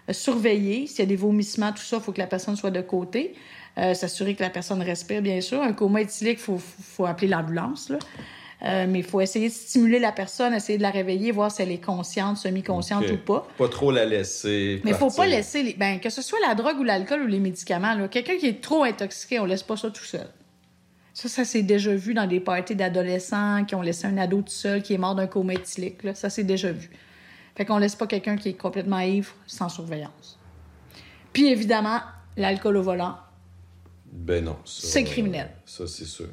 Euh, 0.10 0.14
surveiller. 0.14 0.88
S'il 0.88 1.00
y 1.00 1.02
a 1.04 1.06
des 1.06 1.16
vomissements, 1.16 1.72
tout 1.72 1.84
ça, 1.84 1.98
il 1.98 2.02
faut 2.02 2.12
que 2.12 2.20
la 2.20 2.28
personne 2.28 2.56
soit 2.56 2.72
de 2.72 2.82
côté. 2.82 3.36
Euh, 3.78 3.94
S'assurer 3.94 4.36
que 4.36 4.44
la 4.44 4.50
personne 4.50 4.82
respire, 4.82 5.22
bien 5.22 5.42
sûr. 5.42 5.62
Un 5.62 5.74
coma 5.74 6.02
éthylique, 6.02 6.40
il 6.40 6.44
faut, 6.44 6.58
faut, 6.58 7.06
appeler 7.06 7.28
l'ambulance. 7.28 7.92
Euh, 8.62 8.86
mais 8.90 9.00
il 9.00 9.06
faut 9.06 9.22
essayer 9.22 9.48
de 9.48 9.54
stimuler 9.54 10.00
la 10.00 10.12
personne, 10.12 10.54
essayer 10.54 10.78
de 10.78 10.84
la 10.84 10.90
réveiller, 10.90 11.32
voir 11.32 11.50
si 11.50 11.62
elle 11.62 11.72
est 11.72 11.84
consciente, 11.84 12.38
semi-consciente 12.38 13.10
ou 13.10 13.18
pas. 13.18 13.48
Pas 13.58 13.70
trop 13.70 13.92
la 13.92 14.04
laisser. 14.04 14.82
Mais 14.84 14.92
il 14.92 14.98
faut 14.98 15.12
pas 15.12 15.28
laisser, 15.28 15.64
les... 15.64 15.74
ben, 15.76 16.00
que 16.00 16.10
ce 16.10 16.22
soit 16.22 16.40
la 16.46 16.56
drogue 16.56 16.78
ou 16.80 16.84
l'alcool 16.84 17.22
ou 17.22 17.28
les 17.28 17.40
médicaments, 17.40 18.08
quelqu'un 18.10 18.38
qui 18.38 18.48
est 18.48 18.62
trop 18.62 18.84
intoxiqué, 18.84 19.40
on 19.40 19.46
laisse 19.46 19.64
pas 19.64 19.78
ça 19.78 19.90
tout 19.90 20.04
seul. 20.04 20.28
Ça, 21.14 21.30
ça 21.30 21.46
s'est 21.46 21.64
déjà 21.64 21.96
vu 21.96 22.14
dans 22.14 22.28
des 22.28 22.42
parties 22.42 22.76
d'adolescents 22.76 23.64
qui 23.66 23.76
ont 23.76 23.82
laissé 23.82 24.08
un 24.08 24.18
ado 24.18 24.42
tout 24.42 24.50
seul 24.50 24.82
qui 24.82 24.94
est 24.94 24.98
mort 24.98 25.16
d'un 25.16 25.28
coma 25.28 25.54
éthylique. 25.54 26.04
Là. 26.04 26.14
Ça, 26.14 26.30
c'est 26.30 26.44
déjà 26.44 26.72
vu. 26.72 26.90
Fait 27.56 27.66
qu'on 27.66 27.78
laisse 27.78 27.96
pas 27.96 28.08
quelqu'un 28.08 28.36
qui 28.38 28.50
est 28.50 28.54
complètement 28.54 29.00
ivre 29.00 29.32
sans 29.48 29.70
surveillance. 29.70 30.38
Puis 31.34 31.48
évidemment, 31.48 32.00
l'alcool 32.38 32.78
au 32.78 32.82
volant, 32.84 33.18
Ben 34.12 34.44
non. 34.44 34.58
C'est 34.66 35.04
criminel. 35.04 35.50
Ça, 35.66 35.86
c'est 35.88 36.06
sûr. 36.06 36.28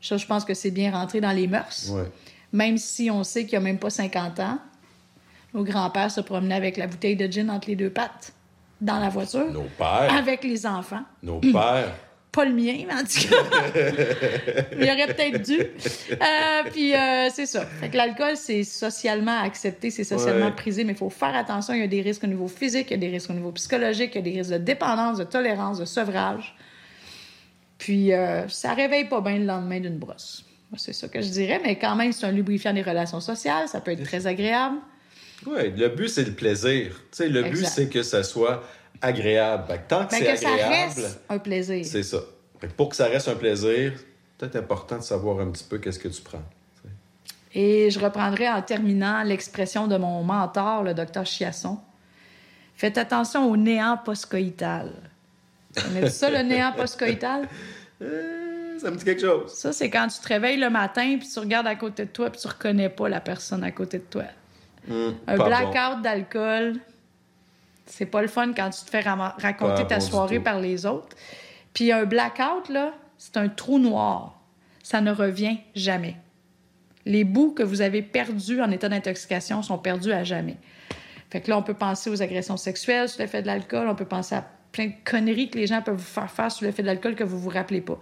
ça, 0.00 0.16
je 0.16 0.26
pense 0.26 0.44
que 0.44 0.54
c'est 0.54 0.70
bien 0.70 0.92
rentré 0.92 1.20
dans 1.20 1.32
les 1.32 1.46
mœurs. 1.46 1.90
Ouais. 1.90 2.10
Même 2.52 2.78
si 2.78 3.10
on 3.10 3.24
sait 3.24 3.42
qu'il 3.44 3.58
n'y 3.58 3.64
a 3.64 3.68
même 3.68 3.78
pas 3.78 3.90
50 3.90 4.40
ans, 4.40 4.58
nos 5.54 5.64
grands-pères 5.64 6.10
se 6.10 6.20
promenaient 6.20 6.54
avec 6.54 6.76
la 6.76 6.86
bouteille 6.86 7.16
de 7.16 7.26
gin 7.30 7.50
entre 7.50 7.68
les 7.68 7.76
deux 7.76 7.90
pattes 7.90 8.32
dans 8.80 8.98
la 9.00 9.08
voiture 9.08 9.50
Nos 9.50 9.66
pères. 9.76 10.14
avec 10.14 10.44
les 10.44 10.64
enfants. 10.66 11.02
Nos 11.22 11.40
pères. 11.52 11.94
Pas 12.30 12.44
le 12.44 12.52
mien, 12.52 12.84
mais 12.86 12.94
en 12.94 12.98
tout 13.04 13.28
cas. 13.28 13.80
Il 14.78 14.84
aurait 14.84 15.14
peut-être 15.14 15.42
dû. 15.42 15.58
Euh, 15.60 16.70
puis 16.70 16.94
euh, 16.94 17.28
c'est 17.34 17.46
ça. 17.46 17.64
Fait 17.64 17.88
que 17.88 17.96
l'alcool, 17.96 18.36
c'est 18.36 18.64
socialement 18.64 19.40
accepté, 19.40 19.90
c'est 19.90 20.04
socialement 20.04 20.46
Ouais. 20.46 20.52
prisé, 20.52 20.84
mais 20.84 20.92
il 20.92 20.98
faut 20.98 21.08
faire 21.10 21.34
attention. 21.34 21.72
Il 21.74 21.80
y 21.80 21.84
a 21.84 21.86
des 21.88 22.02
risques 22.02 22.24
au 22.24 22.26
niveau 22.26 22.46
physique, 22.48 22.88
il 22.90 22.92
y 22.92 22.94
a 22.94 22.98
des 22.98 23.08
risques 23.08 23.30
au 23.30 23.34
niveau 23.34 23.50
psychologique, 23.52 24.10
il 24.14 24.16
y 24.16 24.18
a 24.18 24.22
des 24.32 24.38
risques 24.38 24.52
de 24.52 24.58
dépendance, 24.58 25.16
de 25.18 25.24
tolérance, 25.24 25.78
de 25.78 25.86
sevrage. 25.86 26.54
Puis 27.78 28.12
euh, 28.12 28.46
ça 28.48 28.74
réveille 28.74 29.06
pas 29.06 29.20
bien 29.20 29.38
le 29.38 29.44
lendemain 29.46 29.80
d'une 29.80 29.98
brosse. 29.98 30.44
C'est 30.76 30.92
ça 30.92 31.08
que 31.08 31.22
je 31.22 31.28
dirais, 31.28 31.60
mais 31.64 31.78
quand 31.78 31.96
même, 31.96 32.12
c'est 32.12 32.26
un 32.26 32.32
lubrifiant 32.32 32.74
des 32.74 32.82
relations 32.82 33.20
sociales. 33.20 33.68
Ça 33.68 33.80
peut 33.80 33.92
être 33.92 34.04
très 34.04 34.26
agréable. 34.26 34.76
Oui, 35.46 35.72
le 35.74 35.88
but, 35.88 36.08
c'est 36.08 36.24
le 36.24 36.32
plaisir. 36.32 36.88
Tu 36.90 36.96
sais, 37.12 37.28
le 37.28 37.44
but, 37.44 37.64
c'est 37.64 37.88
que 37.88 38.02
ça 38.02 38.22
soit 38.22 38.62
agréable. 39.00 39.64
Que 39.68 39.88
tant 39.88 40.06
que 40.06 40.10
Ben, 40.10 40.18
c'est 40.18 40.32
que 40.32 40.36
ça 40.36 40.48
agréable, 40.52 40.72
reste 40.74 41.20
un 41.28 41.38
plaisir. 41.38 41.84
c'est 41.84 42.02
ça. 42.02 42.18
Fait 42.60 42.66
que 42.68 42.72
pour 42.72 42.88
que 42.88 42.96
ça 42.96 43.06
reste 43.06 43.28
un 43.28 43.34
plaisir, 43.36 43.92
peut-être 44.36 44.56
important 44.56 44.96
de 44.96 45.02
savoir 45.02 45.40
un 45.40 45.50
petit 45.50 45.64
peu 45.64 45.78
qu'est-ce 45.78 45.98
que 45.98 46.08
tu 46.08 46.22
prends. 46.22 46.42
Et 47.54 47.90
je 47.90 47.98
reprendrai 47.98 48.48
en 48.48 48.60
terminant 48.60 49.22
l'expression 49.22 49.86
de 49.86 49.96
mon 49.96 50.22
mentor, 50.22 50.82
le 50.82 50.92
docteur 50.94 51.24
Chiasson. 51.24 51.78
Faites 52.76 52.98
attention 52.98 53.50
au 53.50 53.56
néant 53.56 53.96
postcoïtal. 53.96 54.92
Connaissez 55.74 56.10
ça, 56.10 56.30
le 56.30 56.42
néant 56.42 56.72
postcoïtal? 56.72 57.48
Euh, 58.00 58.78
ça 58.78 58.92
me 58.92 58.96
dit 58.96 59.04
quelque 59.04 59.22
chose. 59.22 59.52
Ça, 59.52 59.72
c'est 59.72 59.90
quand 59.90 60.06
tu 60.06 60.20
te 60.20 60.28
réveilles 60.28 60.56
le 60.58 60.70
matin, 60.70 61.16
puis 61.18 61.26
tu 61.28 61.36
regardes 61.40 61.66
à 61.66 61.74
côté 61.74 62.04
de 62.04 62.10
toi, 62.10 62.30
puis 62.30 62.40
tu 62.40 62.46
reconnais 62.46 62.88
pas 62.88 63.08
la 63.08 63.20
personne 63.20 63.64
à 63.64 63.72
côté 63.72 63.98
de 63.98 64.04
toi. 64.04 64.22
Hum, 64.88 65.16
Un 65.26 65.34
blackout 65.36 66.00
d'alcool, 66.00 66.74
c'est 67.88 68.06
pas 68.06 68.22
le 68.22 68.28
fun 68.28 68.52
quand 68.54 68.70
tu 68.70 68.84
te 68.84 68.90
fais 68.90 69.00
raconter 69.00 69.86
ta 69.86 69.98
bon 69.98 70.04
soirée 70.04 70.40
par 70.40 70.60
les 70.60 70.86
autres. 70.86 71.16
Puis 71.74 71.92
un 71.92 72.04
blackout, 72.04 72.68
là, 72.68 72.94
c'est 73.16 73.36
un 73.36 73.48
trou 73.48 73.78
noir. 73.78 74.40
Ça 74.82 75.00
ne 75.00 75.12
revient 75.12 75.58
jamais. 75.74 76.16
Les 77.04 77.24
bouts 77.24 77.52
que 77.52 77.62
vous 77.62 77.80
avez 77.80 78.02
perdus 78.02 78.60
en 78.60 78.70
état 78.70 78.88
d'intoxication 78.88 79.62
sont 79.62 79.78
perdus 79.78 80.12
à 80.12 80.24
jamais. 80.24 80.56
Fait 81.30 81.40
que 81.40 81.50
là, 81.50 81.58
on 81.58 81.62
peut 81.62 81.74
penser 81.74 82.10
aux 82.10 82.22
agressions 82.22 82.56
sexuelles 82.56 83.08
sous 83.08 83.18
l'effet 83.18 83.42
de 83.42 83.46
l'alcool, 83.46 83.88
on 83.88 83.94
peut 83.94 84.04
penser 84.06 84.34
à 84.34 84.46
plein 84.72 84.86
de 84.86 84.92
conneries 85.04 85.50
que 85.50 85.58
les 85.58 85.66
gens 85.66 85.82
peuvent 85.82 85.96
vous 85.96 86.02
faire 86.02 86.30
faire 86.30 86.50
sous 86.50 86.64
l'effet 86.64 86.82
de 86.82 86.86
l'alcool 86.86 87.14
que 87.14 87.24
vous 87.24 87.38
vous 87.38 87.50
rappelez 87.50 87.80
pas. 87.80 87.98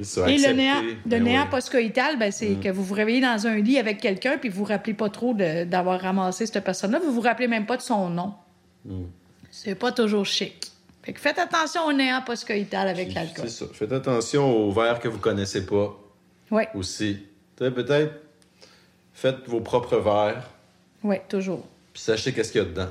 Ça, 0.00 0.28
Et 0.28 0.38
le 0.38 0.52
néant, 0.52 0.80
le 0.82 0.94
Ben 1.04 1.22
néant 1.22 1.42
oui. 1.42 1.50
postcoïtal, 1.50 2.18
ben, 2.18 2.32
c'est 2.32 2.54
que 2.60 2.70
vous 2.70 2.82
vous 2.82 2.94
réveillez 2.94 3.20
dans 3.20 3.46
un 3.46 3.56
lit 3.56 3.78
avec 3.78 4.00
quelqu'un 4.00 4.38
puis 4.38 4.48
vous 4.48 4.60
vous 4.60 4.64
rappelez 4.64 4.94
pas 4.94 5.10
trop 5.10 5.34
d'avoir 5.34 6.00
ramassé 6.00 6.46
cette 6.46 6.64
personne-là. 6.64 6.98
Vous 6.98 7.12
vous 7.12 7.20
rappelez 7.20 7.48
même 7.48 7.66
pas 7.66 7.76
de 7.76 7.82
son 7.82 8.08
nom. 8.08 8.32
C'est 9.50 9.74
pas 9.74 9.92
toujours 9.92 10.24
chic. 10.26 10.70
Fait 11.02 11.12
que 11.12 11.20
faites 11.20 11.38
attention 11.38 11.84
au 11.86 11.92
néant 11.92 12.22
postcoïtal 12.22 12.88
avec 12.88 13.12
l'alcool. 13.14 13.48
C'est 13.48 13.64
ça. 13.64 13.66
Faites 13.72 13.92
attention 13.92 14.48
aux 14.56 14.70
verres 14.70 15.00
que 15.00 15.08
vous 15.08 15.18
connaissez 15.18 15.66
pas 15.66 15.96
Oui, 16.50 16.62
aussi. 16.74 17.18
Peut-être, 17.56 18.14
faites 19.12 19.46
vos 19.48 19.60
propres 19.60 19.98
verres, 19.98 20.48
oui, 21.04 21.16
toujours. 21.28 21.64
puis 21.92 22.02
sachez 22.02 22.32
qu'est-ce 22.32 22.50
qu'il 22.52 22.60
y 22.62 22.64
a 22.64 22.68
dedans. 22.68 22.88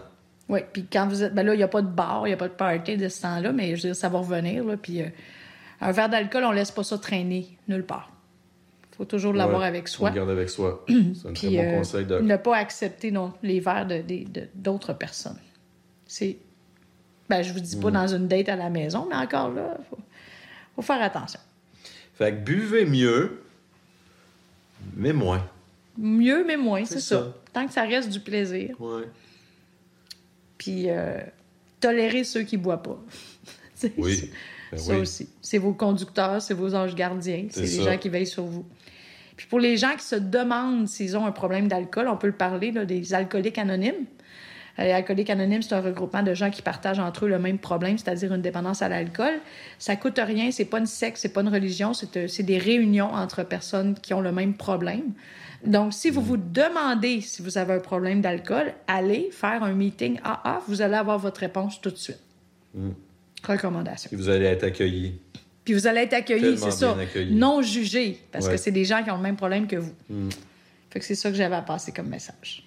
Oui, 0.50 0.60
puis 0.72 0.86
quand 0.92 1.08
vous 1.08 1.24
êtes. 1.24 1.34
Ben 1.34 1.46
là, 1.46 1.54
il 1.54 1.58
n'y 1.58 1.64
a 1.64 1.68
pas 1.68 1.82
de 1.82 1.88
bar, 1.88 2.28
il 2.28 2.30
n'y 2.30 2.34
a 2.34 2.38
pas 2.38 2.48
de 2.50 2.54
party 2.54 2.98
de 2.98 3.08
ce 3.10 3.22
temps-là, 3.22 3.52
mais 3.54 3.70
je 3.76 3.84
veux 3.84 3.90
dire, 3.90 3.96
ça 3.96 4.10
va 4.10 4.20
revenir. 4.20 4.64
Là, 4.66 4.76
puis 4.78 5.02
euh, 5.02 5.08
un 5.82 5.92
verre 5.92 6.10
d'alcool, 6.10 6.44
on 6.44 6.52
laisse 6.52 6.72
pas 6.72 6.84
ça 6.84 6.98
traîner 6.98 7.58
nulle 7.70 7.86
part. 7.86 8.10
faut 8.98 9.06
toujours 9.06 9.34
l'avoir 9.34 9.62
Ouais, 9.62 9.68
avec 9.68 9.88
soi. 9.88 10.12
garde 10.12 10.30
avec 10.30 10.50
soi. 10.50 10.86
C'est 10.88 11.28
un 11.30 11.34
très 11.34 11.48
Puis, 11.48 11.58
bon 11.58 11.64
euh, 11.64 11.78
conseil, 11.78 12.06
Doc. 12.06 12.22
ne 12.22 12.36
pas 12.38 12.58
accepter 12.58 13.12
non, 13.12 13.34
les 13.44 13.60
verres 13.62 13.88
de- 13.88 14.02
de- 14.02 14.30
de- 14.30 14.48
d'autres 14.54 14.94
personnes. 14.94 15.38
C'est. 16.14 16.36
Ben, 17.30 17.42
je 17.42 17.54
vous 17.54 17.62
dis 17.62 17.78
pas 17.78 17.90
Mm. 17.90 17.94
dans 17.94 18.08
une 18.16 18.28
date 18.28 18.50
à 18.50 18.58
la 18.58 18.70
maison, 18.70 19.08
mais 19.10 19.16
encore 19.16 19.50
là, 19.54 19.78
faut, 19.90 19.98
faut 20.76 20.82
faire 20.82 21.02
attention. 21.02 21.40
Fait 22.16 22.32
que 22.34 22.40
buvez 22.40 22.84
mieux, 22.86 23.42
mais 24.98 25.14
moins. 25.14 25.48
Mieux, 25.98 26.44
mais 26.46 26.58
moins, 26.58 26.84
c'est 26.84 27.00
ça. 27.00 27.20
ça. 27.20 27.34
Tant 27.54 27.66
que 27.66 27.72
ça 27.72 27.84
reste 27.84 28.10
du 28.10 28.20
plaisir. 28.20 28.76
Ouais. 28.82 29.04
Puis 30.58 30.90
euh, 30.90 31.20
tolérer 31.80 32.24
ceux 32.26 32.44
qui 32.44 32.58
boivent 32.58 32.82
pas. 32.82 33.00
Oui. 33.98 34.30
Ben 34.72 34.78
ça 34.78 34.94
oui. 34.94 35.00
aussi. 35.00 35.28
C'est 35.42 35.58
vos 35.58 35.74
conducteurs, 35.74 36.40
c'est 36.42 36.54
vos 36.54 36.76
anges 36.76 36.94
gardiens, 36.94 37.48
c'est 37.50 37.66
C'est 37.66 37.78
les 37.80 37.84
ça. 37.86 37.92
gens 37.94 37.98
qui 37.98 38.10
veillent 38.10 38.28
sur 38.28 38.44
vous. 38.44 38.64
Puis 39.36 39.48
pour 39.48 39.60
les 39.60 39.76
gens 39.76 39.96
qui 39.98 40.04
se 40.06 40.16
demandent 40.16 40.88
s'ils 40.88 41.18
ont 41.18 41.26
un 41.26 41.32
problème 41.32 41.68
d'alcool, 41.68 42.08
on 42.08 42.16
peut 42.16 42.28
le 42.28 42.34
parler 42.34 42.72
là, 42.72 42.86
des 42.86 43.14
alcooliques 43.16 43.58
anonymes. 43.58 44.06
Euh, 44.80 44.84
Les 44.84 44.92
alcooliques 44.92 45.30
anonymes, 45.30 45.62
c'est 45.62 45.74
un 45.76 45.82
regroupement 45.82 46.24
de 46.24 46.34
gens 46.34 46.50
qui 46.50 46.62
partagent 46.62 47.00
entre 47.00 47.26
eux 47.26 47.30
le 47.30 47.40
même 47.40 47.58
problème, 47.58 47.98
c'est-à-dire 47.98 48.34
une 48.34 48.42
dépendance 48.42 48.82
à 48.82 48.90
l'alcool. 48.90 49.34
Ça 49.80 49.96
coûte 49.96 50.20
rien, 50.24 50.52
c'est 50.52 50.66
pas 50.66 50.80
une 50.80 50.86
secte, 50.86 51.18
c'est 51.18 51.34
pas 51.34 51.42
une 51.42 51.50
religion, 51.50 51.94
c'est 51.94 52.18
euh, 52.18 52.28
des 52.44 52.58
réunions 52.58 53.12
entre 53.14 53.44
personnes 53.44 53.96
qui 53.96 54.14
ont 54.14 54.22
le 54.22 54.32
même 54.32 54.54
problème. 54.54 55.14
Donc, 55.66 55.94
si 55.94 56.10
vous 56.10 56.22
vous 56.22 56.38
demandez 56.38 57.22
si 57.22 57.42
vous 57.42 57.58
avez 57.58 57.74
un 57.74 57.80
problème 57.80 58.22
d'alcool, 58.22 58.74
allez 58.88 59.30
faire 59.32 59.62
un 59.64 59.74
meeting 59.74 60.20
AA, 60.24 60.62
vous 60.68 60.82
allez 60.82 60.96
avoir 60.96 61.20
votre 61.20 61.40
réponse 61.42 61.80
tout 61.82 61.92
de 61.92 61.98
suite. 61.98 62.20
Recommandation. 63.48 64.10
Et 64.12 64.16
vous 64.16 64.30
allez 64.30 64.46
être 64.46 64.64
accueillis. 64.64 65.20
Puis 65.64 65.74
vous 65.76 65.86
allez 65.88 66.02
être 66.02 66.26
Tellement 66.26 66.58
c'est 66.58 66.72
ça. 66.72 66.98
Non 67.30 67.62
jugés, 67.62 68.20
parce 68.32 68.46
Ouais. 68.46 68.54
que 68.54 68.58
c'est 68.58 68.72
des 68.72 68.86
gens 68.86 69.04
qui 69.04 69.12
ont 69.12 69.18
le 69.18 69.22
même 69.22 69.36
problème 69.36 69.68
que 69.68 69.76
vous. 69.76 69.94
Mm. 70.10 70.30
Fait 70.90 71.00
que 71.00 71.06
c'est 71.06 71.16
ça 71.16 71.30
que 71.30 71.36
j'avais 71.36 71.56
à 71.56 71.62
passer 71.62 71.92
comme 71.92 72.08
message. 72.08 72.64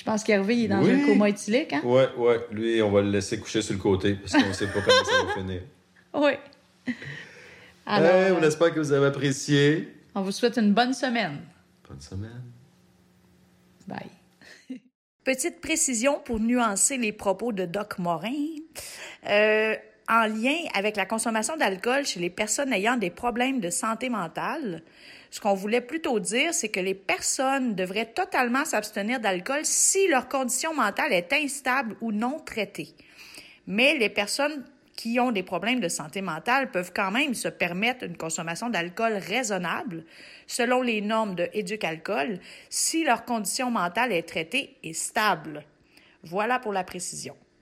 Je 0.00 0.04
pense 0.06 0.24
qu'Hervé, 0.24 0.56
il 0.56 0.64
est 0.64 0.68
dans 0.68 0.82
Oui. 0.82 0.92
un 0.92 1.04
coma 1.04 1.28
éthylique, 1.28 1.74
hein? 1.74 1.82
Ouais, 1.84 2.08
ouais. 2.16 2.40
Lui, 2.52 2.80
on 2.80 2.90
va 2.90 3.02
le 3.02 3.10
laisser 3.10 3.38
coucher 3.38 3.60
sur 3.60 3.74
le 3.74 3.80
côté 3.80 4.14
parce 4.14 4.32
qu'on 4.32 4.50
sait 4.54 4.66
pas 4.68 4.80
comment 4.80 5.04
ça 5.04 5.24
va 5.26 5.34
finir. 5.34 5.60
Oui. 6.14 6.32
Alors, 7.84 8.10
Hey, 8.10 8.32
on 8.32 8.42
euh, 8.42 8.48
espère 8.48 8.72
que 8.72 8.80
vous 8.80 8.92
avez 8.92 9.08
apprécié. 9.08 9.88
on 10.14 10.22
vous 10.22 10.32
souhaite 10.32 10.56
une 10.56 10.72
bonne 10.72 10.94
semaine. 10.94 11.40
Bonne 11.86 12.00
semaine. 12.00 12.42
Bye. 13.86 14.08
Petite 15.24 15.60
précision 15.60 16.18
pour 16.24 16.40
nuancer 16.40 16.96
les 16.96 17.12
propos 17.12 17.52
de 17.52 17.66
Doc 17.66 17.98
Morin. 17.98 18.32
Euh, 19.28 19.74
en 20.08 20.26
lien 20.26 20.56
avec 20.74 20.96
la 20.96 21.04
consommation 21.04 21.58
d'alcool 21.58 22.06
chez 22.06 22.20
les 22.20 22.30
personnes 22.30 22.72
ayant 22.72 22.96
des 22.96 23.10
problèmes 23.10 23.60
de 23.60 23.68
santé 23.68 24.08
mentale, 24.08 24.82
ce 25.30 25.40
qu'on 25.40 25.54
voulait 25.54 25.80
plutôt 25.80 26.18
dire, 26.18 26.52
c'est 26.52 26.68
que 26.68 26.80
les 26.80 26.94
personnes 26.94 27.74
devraient 27.74 28.12
totalement 28.12 28.64
s'abstenir 28.64 29.20
d'alcool 29.20 29.60
si 29.64 30.08
leur 30.08 30.28
condition 30.28 30.74
mentale 30.74 31.12
est 31.12 31.32
instable 31.32 31.96
ou 32.00 32.10
non 32.10 32.40
traitée. 32.40 32.94
Mais 33.66 33.96
les 33.96 34.08
personnes 34.08 34.64
qui 34.96 35.18
ont 35.20 35.32
des 35.32 35.42
problèmes 35.42 35.80
de 35.80 35.88
santé 35.88 36.20
mentale 36.20 36.70
peuvent 36.70 36.92
quand 36.94 37.10
même 37.10 37.34
se 37.34 37.48
permettre 37.48 38.04
une 38.04 38.16
consommation 38.16 38.68
d'alcool 38.68 39.14
raisonnable 39.14 40.04
selon 40.46 40.82
les 40.82 41.00
normes 41.00 41.36
de 41.36 41.48
Éduc-Alcool 41.54 42.38
si 42.68 43.04
leur 43.04 43.24
condition 43.24 43.70
mentale 43.70 44.12
est 44.12 44.28
traitée 44.28 44.76
et 44.82 44.92
stable. 44.92 45.64
Voilà 46.24 46.58
pour 46.58 46.72
la 46.72 46.84
précision. 46.84 47.34